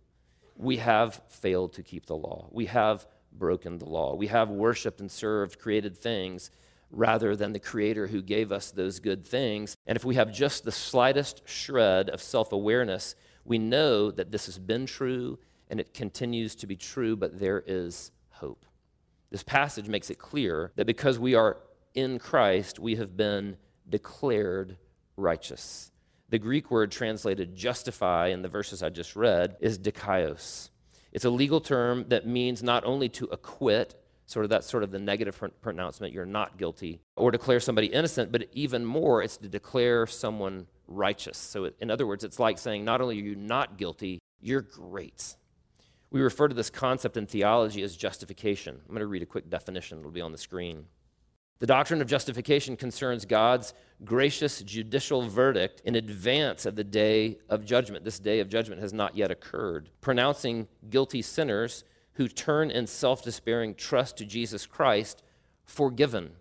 we 0.62 0.78
have 0.78 1.22
failed 1.28 1.74
to 1.74 1.84
keep 1.84 2.06
the 2.06 2.16
law. 2.16 2.48
We 2.52 2.68
have 2.68 3.08
broken 3.34 3.80
the 3.80 3.90
law. 3.90 4.14
We 4.16 4.28
have 4.28 4.50
worshiped 4.50 5.02
and 5.02 5.10
served 5.10 5.60
created 5.60 5.98
things 5.98 6.52
rather 6.92 7.36
than 7.36 7.54
the 7.54 7.60
Creator 7.60 8.08
who 8.08 8.22
gave 8.22 8.52
us 8.52 8.72
those 8.72 9.00
good 9.00 9.26
things. 9.26 9.76
And 9.88 9.96
if 9.96 10.06
we 10.06 10.16
have 10.16 10.32
just 10.32 10.64
the 10.64 10.72
slightest 10.72 11.48
shred 11.48 12.10
of 12.10 12.22
self 12.22 12.52
awareness, 12.52 13.16
we 13.46 13.58
know 13.58 14.12
that 14.12 14.32
this 14.32 14.46
has 14.46 14.60
been 14.60 14.86
true 14.86 15.40
and 15.70 15.80
it 15.80 15.94
continues 15.94 16.56
to 16.56 16.68
be 16.68 16.76
true, 16.76 17.16
but 17.16 17.40
there 17.40 17.64
is 17.66 18.12
hope. 18.30 18.66
This 19.30 19.44
passage 19.44 19.88
makes 19.88 20.10
it 20.10 20.20
clear 20.20 20.74
that 20.76 20.86
because 20.86 21.18
we 21.18 21.34
are 21.34 21.58
in 21.94 22.20
Christ, 22.20 22.80
we 22.80 22.96
have 22.96 23.16
been 23.16 23.58
declared 23.90 24.78
righteous. 25.16 25.92
The 26.30 26.40
Greek 26.40 26.72
word 26.72 26.92
translated 26.92 27.56
justify 27.56 28.28
in 28.28 28.42
the 28.42 28.50
verses 28.50 28.84
I 28.84 28.90
just 28.90 29.16
read 29.16 29.56
is 29.60 29.80
dikaios. 29.80 30.70
It's 31.12 31.26
a 31.26 31.30
legal 31.30 31.60
term 31.60 32.06
that 32.10 32.26
means 32.26 32.64
not 32.64 32.86
only 32.86 33.10
to 33.10 33.26
acquit, 33.26 34.01
sort 34.32 34.46
of 34.46 34.50
that's 34.50 34.68
sort 34.68 34.84
of 34.84 34.92
the 34.92 35.00
negative 35.00 35.40
pronouncement, 35.62 36.14
you're 36.14 36.26
not 36.26 36.58
guilty, 36.58 37.02
or 37.18 37.32
declare 37.32 37.60
somebody 37.60 37.88
innocent, 37.88 38.32
but 38.32 38.48
even 38.54 38.86
more, 38.86 39.22
it's 39.22 39.36
to 39.38 39.50
declare 39.50 40.08
someone 40.08 40.68
righteous. 40.88 41.38
So, 41.38 41.70
in 41.80 41.92
other 41.92 42.08
words, 42.08 42.24
it's 42.24 42.40
like 42.40 42.58
saying 42.58 42.86
not 42.86 43.02
only 43.02 43.20
are 43.20 43.24
you 43.24 43.36
not 43.36 43.78
guilty, 43.78 44.20
you're 44.40 44.62
great. 44.62 45.36
We 46.12 46.22
refer 46.22 46.48
to 46.48 46.56
this 46.56 46.70
concept 46.70 47.18
in 47.18 47.26
theology 47.26 47.84
as 47.84 47.96
justification. 47.98 48.80
I'm 48.82 48.94
going 48.94 49.02
to 49.02 49.08
read 49.08 49.22
a 49.22 49.26
quick 49.26 49.50
definition, 49.50 50.00
it'll 50.00 50.12
be 50.12 50.22
on 50.22 50.32
the 50.32 50.38
screen. 50.38 50.86
The 51.60 51.68
doctrine 51.68 52.02
of 52.02 52.08
justification 52.08 52.76
concerns 52.76 53.24
God's 53.26 53.76
gracious 54.04 54.64
judicial 54.64 55.28
verdict 55.28 55.82
in 55.86 55.96
advance 55.96 56.66
of 56.66 56.76
the 56.76 56.84
day 56.84 57.38
of 57.50 57.66
judgment. 57.66 58.04
This 58.04 58.18
day 58.18 58.40
of 58.40 58.50
judgment 58.50 58.82
has 58.82 58.94
not 58.94 59.16
yet 59.16 59.30
occurred, 59.30 59.90
pronouncing 60.02 60.68
guilty 60.90 61.22
sinners 61.22 61.84
who 62.14 62.28
turn 62.28 62.72
in 62.72 62.88
self 62.88 63.24
despairing 63.24 63.76
trust 63.76 64.18
to 64.18 64.26
Jesus 64.26 64.66
Christ 64.66 65.24
forgiven, 65.66 66.32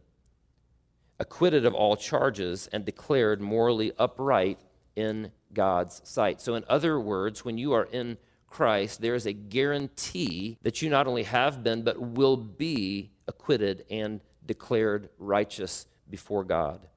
acquitted 1.19 1.65
of 1.65 1.75
all 1.75 1.97
charges, 1.97 2.69
and 2.73 2.85
declared 2.85 3.41
morally 3.41 3.93
upright 3.99 4.59
in 4.97 5.31
God's 5.53 6.01
sight. 6.05 6.41
So, 6.41 6.55
in 6.55 6.65
other 6.69 6.99
words, 6.99 7.45
when 7.45 7.59
you 7.59 7.73
are 7.73 7.85
in 7.85 8.19
Christ, 8.47 9.01
there 9.01 9.15
is 9.15 9.27
a 9.27 9.33
guarantee 9.33 10.59
that 10.63 10.83
you 10.83 10.91
not 10.91 11.07
only 11.07 11.23
have 11.23 11.63
been, 11.63 11.83
but 11.83 12.01
will 12.01 12.37
be 12.37 13.13
acquitted 13.29 13.85
and 13.91 14.21
declared 14.45 15.09
righteous 15.19 15.87
before 16.09 16.43
God. 16.43 16.89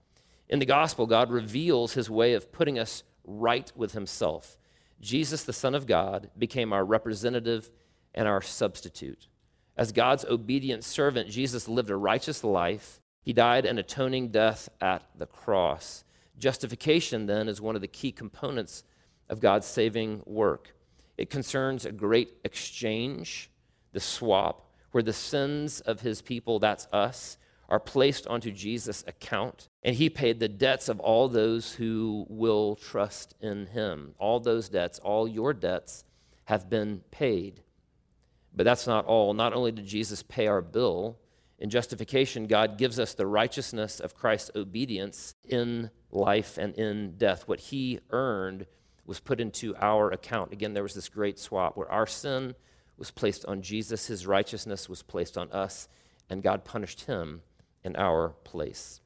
In 0.49 0.59
the 0.59 0.65
gospel, 0.65 1.05
God 1.05 1.31
reveals 1.31 1.93
his 1.93 2.09
way 2.09 2.33
of 2.33 2.51
putting 2.51 2.79
us 2.79 3.03
right 3.23 3.71
with 3.75 3.93
himself. 3.93 4.57
Jesus, 4.99 5.43
the 5.43 5.53
Son 5.53 5.75
of 5.75 5.85
God, 5.85 6.29
became 6.37 6.73
our 6.73 6.83
representative 6.83 7.69
and 8.13 8.27
our 8.27 8.41
substitute. 8.41 9.27
As 9.75 9.91
God's 9.91 10.25
obedient 10.25 10.83
servant, 10.83 11.29
Jesus 11.29 11.67
lived 11.67 11.89
a 11.89 11.95
righteous 11.95 12.43
life. 12.43 13.01
He 13.21 13.33
died 13.33 13.65
an 13.65 13.77
atoning 13.77 14.29
death 14.29 14.69
at 14.79 15.03
the 15.17 15.25
cross. 15.25 16.03
Justification, 16.37 17.25
then, 17.25 17.47
is 17.47 17.61
one 17.61 17.75
of 17.75 17.81
the 17.81 17.87
key 17.87 18.11
components 18.11 18.83
of 19.29 19.39
God's 19.39 19.65
saving 19.65 20.21
work. 20.25 20.75
It 21.17 21.29
concerns 21.29 21.85
a 21.85 21.91
great 21.91 22.33
exchange, 22.43 23.49
the 23.91 23.99
swap, 23.99 24.69
where 24.91 25.03
the 25.03 25.13
sins 25.13 25.81
of 25.81 26.01
his 26.01 26.21
people, 26.21 26.59
that's 26.59 26.87
us, 26.91 27.37
are 27.69 27.79
placed 27.79 28.27
onto 28.27 28.51
Jesus' 28.51 29.03
account, 29.07 29.69
and 29.83 29.95
he 29.95 30.09
paid 30.09 30.39
the 30.39 30.47
debts 30.47 30.89
of 30.89 30.99
all 30.99 31.27
those 31.27 31.73
who 31.73 32.25
will 32.29 32.75
trust 32.75 33.33
in 33.41 33.67
him. 33.67 34.13
All 34.19 34.39
those 34.39 34.69
debts, 34.69 34.99
all 34.99 35.27
your 35.27 35.53
debts, 35.53 36.03
have 36.45 36.69
been 36.69 37.01
paid. 37.09 37.63
But 38.55 38.63
that's 38.65 38.87
not 38.87 39.05
all. 39.05 39.33
Not 39.33 39.53
only 39.53 39.71
did 39.71 39.85
Jesus 39.85 40.23
pay 40.23 40.47
our 40.47 40.61
bill, 40.61 41.17
in 41.59 41.69
justification, 41.69 42.47
God 42.47 42.77
gives 42.77 42.99
us 42.99 43.13
the 43.13 43.25
righteousness 43.25 43.99
of 43.99 44.15
Christ's 44.15 44.51
obedience 44.55 45.33
in 45.47 45.91
life 46.11 46.57
and 46.57 46.75
in 46.75 47.15
death. 47.17 47.47
What 47.47 47.59
he 47.59 47.99
earned 48.09 48.65
was 49.05 49.19
put 49.19 49.39
into 49.39 49.75
our 49.77 50.11
account. 50.11 50.51
Again, 50.51 50.73
there 50.73 50.83
was 50.83 50.93
this 50.93 51.09
great 51.09 51.39
swap 51.39 51.77
where 51.77 51.91
our 51.91 52.05
sin 52.05 52.55
was 52.97 53.11
placed 53.11 53.45
on 53.45 53.61
Jesus, 53.61 54.07
his 54.07 54.27
righteousness 54.27 54.89
was 54.89 55.01
placed 55.01 55.37
on 55.37 55.51
us, 55.51 55.87
and 56.29 56.43
God 56.43 56.65
punished 56.65 57.05
him 57.05 57.41
in 57.83 57.95
our 57.95 58.29
place. 58.43 59.01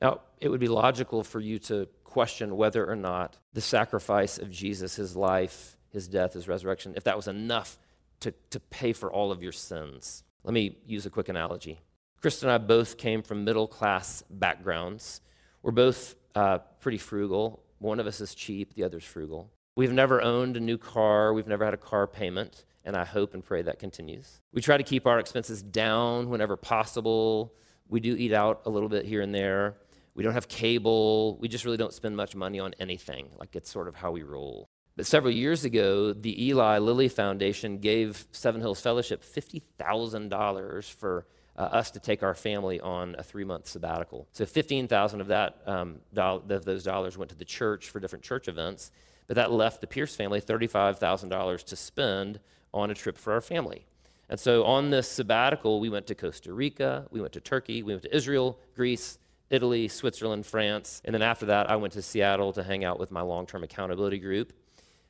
Now, 0.00 0.20
it 0.40 0.48
would 0.48 0.60
be 0.60 0.68
logical 0.68 1.24
for 1.24 1.40
you 1.40 1.58
to 1.60 1.88
question 2.04 2.56
whether 2.56 2.88
or 2.88 2.96
not 2.96 3.36
the 3.52 3.60
sacrifice 3.60 4.38
of 4.38 4.50
Jesus, 4.50 4.96
his 4.96 5.16
life, 5.16 5.76
his 5.90 6.08
death, 6.08 6.32
his 6.32 6.48
resurrection, 6.48 6.94
if 6.96 7.04
that 7.04 7.16
was 7.16 7.28
enough 7.28 7.78
to, 8.20 8.32
to 8.50 8.60
pay 8.60 8.92
for 8.92 9.12
all 9.12 9.30
of 9.30 9.42
your 9.42 9.52
sins. 9.52 10.24
Let 10.44 10.54
me 10.54 10.78
use 10.86 11.06
a 11.06 11.10
quick 11.10 11.28
analogy. 11.28 11.80
Krista 12.22 12.44
and 12.44 12.52
I 12.52 12.58
both 12.58 12.96
came 12.96 13.22
from 13.22 13.44
middle 13.44 13.68
class 13.68 14.24
backgrounds. 14.28 15.20
We're 15.62 15.72
both 15.72 16.16
uh, 16.34 16.58
pretty 16.80 16.98
frugal. 16.98 17.62
One 17.78 18.00
of 18.00 18.06
us 18.06 18.20
is 18.20 18.34
cheap, 18.34 18.74
the 18.74 18.84
other's 18.84 19.04
frugal. 19.04 19.50
We've 19.76 19.92
never 19.92 20.20
owned 20.20 20.56
a 20.56 20.60
new 20.60 20.78
car, 20.78 21.32
we've 21.32 21.46
never 21.46 21.64
had 21.64 21.74
a 21.74 21.78
car 21.78 22.08
payment, 22.08 22.64
and 22.84 22.96
I 22.96 23.04
hope 23.04 23.34
and 23.34 23.44
pray 23.44 23.62
that 23.62 23.78
continues. 23.78 24.40
We 24.52 24.60
try 24.60 24.76
to 24.76 24.82
keep 24.82 25.06
our 25.06 25.20
expenses 25.20 25.62
down 25.62 26.28
whenever 26.28 26.56
possible. 26.56 27.54
We 27.88 28.00
do 28.00 28.16
eat 28.16 28.32
out 28.32 28.62
a 28.66 28.70
little 28.70 28.88
bit 28.88 29.04
here 29.04 29.20
and 29.22 29.32
there. 29.32 29.76
We 30.14 30.24
don't 30.24 30.34
have 30.34 30.48
cable. 30.48 31.38
We 31.38 31.46
just 31.46 31.64
really 31.64 31.76
don't 31.76 31.94
spend 31.94 32.16
much 32.16 32.34
money 32.34 32.58
on 32.58 32.74
anything. 32.80 33.28
Like 33.38 33.54
it's 33.54 33.70
sort 33.70 33.86
of 33.86 33.94
how 33.94 34.10
we 34.10 34.24
roll. 34.24 34.68
But 34.98 35.06
several 35.06 35.32
years 35.32 35.64
ago, 35.64 36.12
the 36.12 36.48
Eli 36.48 36.78
Lilly 36.78 37.08
Foundation 37.08 37.78
gave 37.78 38.26
Seven 38.32 38.60
Hills 38.60 38.80
Fellowship 38.80 39.22
$50,000 39.22 40.90
for 40.90 41.24
uh, 41.56 41.60
us 41.60 41.92
to 41.92 42.00
take 42.00 42.24
our 42.24 42.34
family 42.34 42.80
on 42.80 43.14
a 43.16 43.22
three 43.22 43.44
month 43.44 43.68
sabbatical. 43.68 44.26
So 44.32 44.44
15,000 44.44 45.20
of 45.20 45.28
that 45.28 45.62
um, 45.66 46.00
of 46.16 46.64
those 46.64 46.82
dollars 46.82 47.16
went 47.16 47.30
to 47.30 47.36
the 47.36 47.44
church 47.44 47.90
for 47.90 48.00
different 48.00 48.24
church 48.24 48.48
events, 48.48 48.90
but 49.28 49.36
that 49.36 49.52
left 49.52 49.80
the 49.80 49.86
Pierce 49.86 50.16
family 50.16 50.40
$35,000 50.40 51.62
to 51.62 51.76
spend 51.76 52.40
on 52.74 52.90
a 52.90 52.94
trip 52.94 53.16
for 53.16 53.32
our 53.34 53.40
family. 53.40 53.86
And 54.28 54.40
so 54.40 54.64
on 54.64 54.90
this 54.90 55.08
sabbatical, 55.08 55.78
we 55.78 55.88
went 55.88 56.08
to 56.08 56.16
Costa 56.16 56.52
Rica, 56.52 57.06
we 57.12 57.20
went 57.20 57.34
to 57.34 57.40
Turkey, 57.40 57.84
we 57.84 57.92
went 57.92 58.02
to 58.02 58.16
Israel, 58.16 58.58
Greece, 58.74 59.20
Italy, 59.48 59.86
Switzerland, 59.86 60.44
France. 60.44 61.00
And 61.04 61.14
then 61.14 61.22
after 61.22 61.46
that, 61.46 61.70
I 61.70 61.76
went 61.76 61.92
to 61.92 62.02
Seattle 62.02 62.52
to 62.54 62.64
hang 62.64 62.84
out 62.84 62.98
with 62.98 63.12
my 63.12 63.20
long 63.20 63.46
term 63.46 63.62
accountability 63.62 64.18
group. 64.18 64.52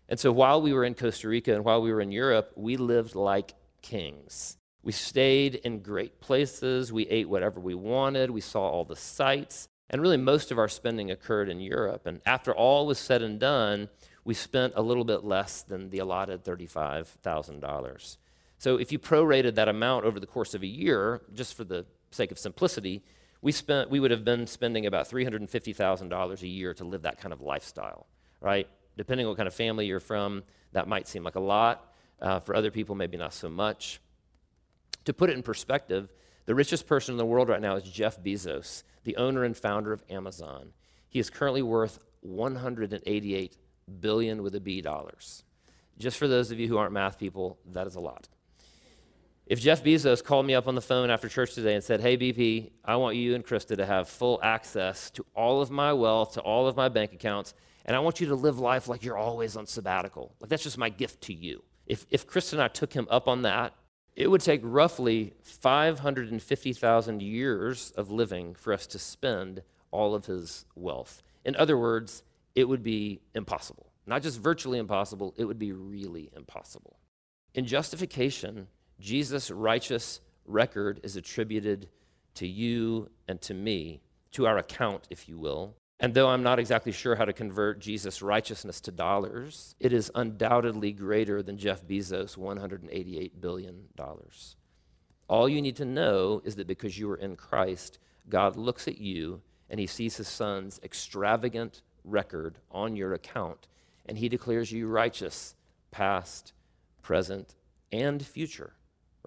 And 0.08 0.18
so 0.18 0.32
while 0.32 0.62
we 0.62 0.72
were 0.72 0.84
in 0.84 0.94
Costa 0.94 1.28
Rica 1.28 1.54
and 1.54 1.64
while 1.64 1.82
we 1.82 1.92
were 1.92 2.00
in 2.00 2.12
Europe, 2.12 2.52
we 2.56 2.76
lived 2.76 3.14
like 3.14 3.54
kings. 3.82 4.56
We 4.82 4.92
stayed 4.92 5.56
in 5.56 5.80
great 5.80 6.20
places. 6.20 6.92
We 6.92 7.06
ate 7.08 7.28
whatever 7.28 7.60
we 7.60 7.74
wanted. 7.74 8.30
We 8.30 8.40
saw 8.40 8.68
all 8.68 8.84
the 8.84 8.96
sights. 8.96 9.68
And 9.90 10.00
really, 10.00 10.16
most 10.16 10.50
of 10.50 10.58
our 10.58 10.68
spending 10.68 11.10
occurred 11.10 11.48
in 11.48 11.60
Europe. 11.60 12.06
And 12.06 12.20
after 12.24 12.54
all 12.54 12.86
was 12.86 12.98
said 12.98 13.22
and 13.22 13.38
done, 13.38 13.88
we 14.24 14.34
spent 14.34 14.74
a 14.76 14.82
little 14.82 15.04
bit 15.04 15.24
less 15.24 15.62
than 15.62 15.90
the 15.90 15.98
allotted 15.98 16.44
$35,000. 16.44 18.16
So 18.58 18.76
if 18.76 18.92
you 18.92 18.98
prorated 18.98 19.54
that 19.54 19.68
amount 19.68 20.04
over 20.04 20.20
the 20.20 20.26
course 20.26 20.54
of 20.54 20.62
a 20.62 20.66
year, 20.66 21.22
just 21.32 21.54
for 21.54 21.64
the 21.64 21.86
sake 22.10 22.30
of 22.30 22.38
simplicity, 22.38 23.02
we, 23.40 23.52
spent, 23.52 23.88
we 23.88 24.00
would 24.00 24.10
have 24.10 24.24
been 24.24 24.46
spending 24.46 24.84
about 24.84 25.08
$350,000 25.08 26.42
a 26.42 26.48
year 26.48 26.74
to 26.74 26.84
live 26.84 27.02
that 27.02 27.20
kind 27.20 27.32
of 27.32 27.40
lifestyle, 27.40 28.06
right? 28.40 28.68
Depending 28.98 29.26
on 29.26 29.30
what 29.30 29.36
kind 29.36 29.46
of 29.46 29.54
family 29.54 29.86
you're 29.86 30.00
from, 30.00 30.42
that 30.72 30.88
might 30.88 31.08
seem 31.08 31.22
like 31.22 31.36
a 31.36 31.40
lot. 31.40 31.94
Uh, 32.20 32.40
for 32.40 32.56
other 32.56 32.72
people, 32.72 32.96
maybe 32.96 33.16
not 33.16 33.32
so 33.32 33.48
much. 33.48 34.00
To 35.04 35.14
put 35.14 35.30
it 35.30 35.34
in 35.36 35.42
perspective, 35.42 36.10
the 36.46 36.54
richest 36.54 36.86
person 36.88 37.14
in 37.14 37.16
the 37.16 37.24
world 37.24 37.48
right 37.48 37.60
now 37.60 37.76
is 37.76 37.84
Jeff 37.84 38.20
Bezos, 38.20 38.82
the 39.04 39.16
owner 39.16 39.44
and 39.44 39.56
founder 39.56 39.92
of 39.92 40.02
Amazon. 40.10 40.72
He 41.08 41.20
is 41.20 41.30
currently 41.30 41.62
worth 41.62 42.00
188 42.22 43.56
billion 44.00 44.42
with 44.42 44.56
a 44.56 44.60
B 44.60 44.80
dollars. 44.80 45.44
Just 45.96 46.16
for 46.18 46.26
those 46.26 46.50
of 46.50 46.58
you 46.58 46.66
who 46.66 46.76
aren't 46.76 46.92
math 46.92 47.18
people, 47.18 47.56
that 47.70 47.86
is 47.86 47.94
a 47.94 48.00
lot. 48.00 48.28
If 49.46 49.60
Jeff 49.60 49.82
Bezos 49.82 50.22
called 50.22 50.44
me 50.44 50.54
up 50.54 50.68
on 50.68 50.74
the 50.74 50.80
phone 50.80 51.08
after 51.08 51.28
church 51.28 51.54
today 51.54 51.74
and 51.74 51.82
said, 51.82 52.00
Hey, 52.00 52.18
BP, 52.18 52.70
I 52.84 52.96
want 52.96 53.16
you 53.16 53.34
and 53.34 53.46
Krista 53.46 53.76
to 53.76 53.86
have 53.86 54.08
full 54.08 54.40
access 54.42 55.10
to 55.12 55.24
all 55.34 55.62
of 55.62 55.70
my 55.70 55.92
wealth, 55.92 56.34
to 56.34 56.40
all 56.40 56.66
of 56.66 56.76
my 56.76 56.88
bank 56.88 57.12
accounts, 57.12 57.54
and 57.88 57.96
I 57.96 58.00
want 58.00 58.20
you 58.20 58.26
to 58.28 58.34
live 58.34 58.58
life 58.58 58.86
like 58.86 59.02
you're 59.02 59.16
always 59.16 59.56
on 59.56 59.66
sabbatical. 59.66 60.34
Like, 60.40 60.50
that's 60.50 60.62
just 60.62 60.76
my 60.76 60.90
gift 60.90 61.22
to 61.22 61.32
you. 61.32 61.64
If, 61.86 62.04
if 62.10 62.26
Krista 62.26 62.52
and 62.52 62.60
I 62.60 62.68
took 62.68 62.92
him 62.92 63.08
up 63.10 63.26
on 63.26 63.40
that, 63.42 63.72
it 64.14 64.30
would 64.30 64.42
take 64.42 64.60
roughly 64.62 65.32
550,000 65.42 67.22
years 67.22 67.90
of 67.92 68.10
living 68.10 68.54
for 68.54 68.74
us 68.74 68.86
to 68.88 68.98
spend 68.98 69.62
all 69.90 70.14
of 70.14 70.26
his 70.26 70.66
wealth. 70.74 71.22
In 71.46 71.56
other 71.56 71.78
words, 71.78 72.22
it 72.54 72.68
would 72.68 72.82
be 72.82 73.22
impossible. 73.34 73.90
Not 74.06 74.20
just 74.22 74.38
virtually 74.38 74.78
impossible, 74.78 75.32
it 75.38 75.46
would 75.46 75.58
be 75.58 75.72
really 75.72 76.28
impossible. 76.36 76.98
In 77.54 77.64
justification, 77.64 78.66
Jesus' 79.00 79.50
righteous 79.50 80.20
record 80.44 81.00
is 81.02 81.16
attributed 81.16 81.88
to 82.34 82.46
you 82.46 83.08
and 83.26 83.40
to 83.40 83.54
me, 83.54 84.02
to 84.32 84.46
our 84.46 84.58
account, 84.58 85.06
if 85.08 85.26
you 85.26 85.38
will. 85.38 85.74
And 86.00 86.14
though 86.14 86.28
I'm 86.28 86.44
not 86.44 86.58
exactly 86.58 86.92
sure 86.92 87.16
how 87.16 87.24
to 87.24 87.32
convert 87.32 87.80
Jesus' 87.80 88.22
righteousness 88.22 88.80
to 88.82 88.92
dollars, 88.92 89.74
it 89.80 89.92
is 89.92 90.12
undoubtedly 90.14 90.92
greater 90.92 91.42
than 91.42 91.58
Jeff 91.58 91.84
Bezos' 91.84 92.36
$188 92.36 93.32
billion. 93.40 93.88
All 95.28 95.48
you 95.48 95.60
need 95.60 95.76
to 95.76 95.84
know 95.84 96.40
is 96.44 96.56
that 96.56 96.68
because 96.68 96.98
you 96.98 97.10
are 97.10 97.16
in 97.16 97.34
Christ, 97.34 97.98
God 98.28 98.56
looks 98.56 98.86
at 98.86 98.98
you 98.98 99.42
and 99.68 99.80
he 99.80 99.86
sees 99.86 100.16
his 100.16 100.28
son's 100.28 100.80
extravagant 100.82 101.82
record 102.04 102.58
on 102.70 102.96
your 102.96 103.12
account, 103.12 103.68
and 104.06 104.16
he 104.16 104.30
declares 104.30 104.72
you 104.72 104.88
righteous, 104.88 105.54
past, 105.90 106.54
present, 107.02 107.54
and 107.92 108.24
future 108.24 108.72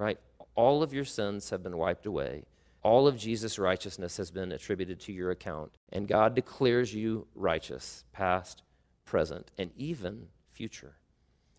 right? 0.02 0.20
All 0.56 0.84
of 0.84 0.94
your 0.94 1.06
sins 1.06 1.50
have 1.52 1.64
been 1.64 1.78
wiped 1.78 2.06
away. 2.06 2.44
All 2.84 3.08
of 3.08 3.18
Jesus' 3.18 3.60
righteousness 3.60 4.18
has 4.18 4.32
been 4.32 4.52
attributed 4.52 5.00
to 5.02 5.14
your 5.14 5.30
account, 5.32 5.72
and 5.92 6.08
God 6.08 6.34
declares 6.34 6.94
you 6.94 7.28
righteous, 7.36 8.04
past, 8.12 8.64
present, 9.06 9.52
and 9.58 9.72
even 9.78 10.28
future. 10.52 10.96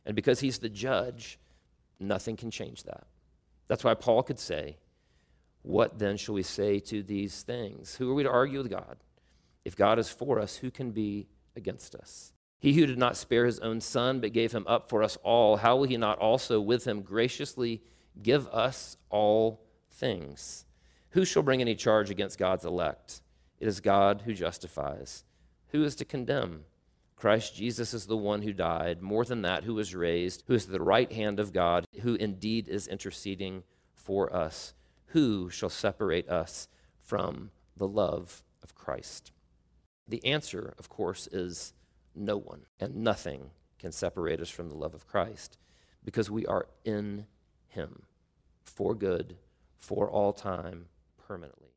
And 0.04 0.16
because 0.16 0.40
He's 0.40 0.58
the 0.58 0.68
judge, 0.68 1.38
nothing 2.00 2.36
can 2.36 2.50
change 2.50 2.82
that. 2.84 3.04
That's 3.68 3.84
why 3.84 3.94
Paul 3.94 4.24
could 4.24 4.40
say, 4.40 4.78
What 5.62 5.98
then 5.98 6.16
shall 6.16 6.34
we 6.34 6.42
say 6.42 6.80
to 6.80 7.02
these 7.04 7.42
things? 7.42 7.94
Who 7.96 8.10
are 8.10 8.14
we 8.14 8.24
to 8.24 8.30
argue 8.30 8.58
with 8.58 8.70
God? 8.70 8.96
If 9.64 9.76
God 9.76 10.00
is 10.00 10.08
for 10.08 10.40
us, 10.40 10.56
who 10.56 10.72
can 10.72 10.90
be 10.90 11.28
against 11.54 11.94
us? 11.94 12.32
He 12.58 12.72
who 12.72 12.86
did 12.86 12.98
not 12.98 13.16
spare 13.16 13.46
his 13.46 13.60
own 13.60 13.80
son, 13.80 14.20
but 14.20 14.32
gave 14.32 14.52
him 14.52 14.64
up 14.68 14.88
for 14.88 15.02
us 15.02 15.16
all, 15.22 15.56
how 15.56 15.76
will 15.76 15.88
he 15.88 15.96
not 15.96 16.18
also 16.18 16.60
with 16.60 16.84
him 16.84 17.02
graciously 17.02 17.82
give 18.20 18.48
us 18.48 18.96
all 19.10 19.64
things? 19.90 20.64
Who 21.12 21.24
shall 21.24 21.42
bring 21.42 21.60
any 21.60 21.74
charge 21.74 22.10
against 22.10 22.38
God's 22.38 22.64
elect? 22.64 23.20
It 23.60 23.68
is 23.68 23.80
God 23.80 24.22
who 24.24 24.34
justifies. 24.34 25.24
Who 25.68 25.84
is 25.84 25.94
to 25.96 26.04
condemn? 26.04 26.64
Christ 27.16 27.54
Jesus 27.54 27.94
is 27.94 28.06
the 28.06 28.16
one 28.16 28.42
who 28.42 28.52
died, 28.52 29.00
more 29.00 29.24
than 29.24 29.42
that, 29.42 29.64
who 29.64 29.74
was 29.74 29.94
raised, 29.94 30.42
who 30.46 30.54
is 30.54 30.66
the 30.66 30.82
right 30.82 31.12
hand 31.12 31.38
of 31.38 31.52
God, 31.52 31.86
who 32.00 32.14
indeed 32.14 32.66
is 32.66 32.88
interceding 32.88 33.62
for 33.94 34.34
us. 34.34 34.74
Who 35.08 35.48
shall 35.50 35.68
separate 35.68 36.28
us 36.28 36.66
from 37.00 37.50
the 37.76 37.86
love 37.86 38.42
of 38.62 38.74
Christ? 38.74 39.32
The 40.08 40.24
answer, 40.24 40.74
of 40.78 40.88
course, 40.88 41.26
is 41.28 41.74
no 42.14 42.36
one, 42.36 42.62
and 42.80 42.96
nothing 42.96 43.50
can 43.78 43.92
separate 43.92 44.40
us 44.40 44.50
from 44.50 44.68
the 44.68 44.76
love 44.76 44.94
of 44.94 45.06
Christ 45.06 45.58
because 46.04 46.30
we 46.30 46.46
are 46.46 46.66
in 46.84 47.26
Him 47.68 48.02
for 48.64 48.94
good, 48.94 49.36
for 49.78 50.10
all 50.10 50.32
time, 50.32 50.86
permanently. 51.32 51.71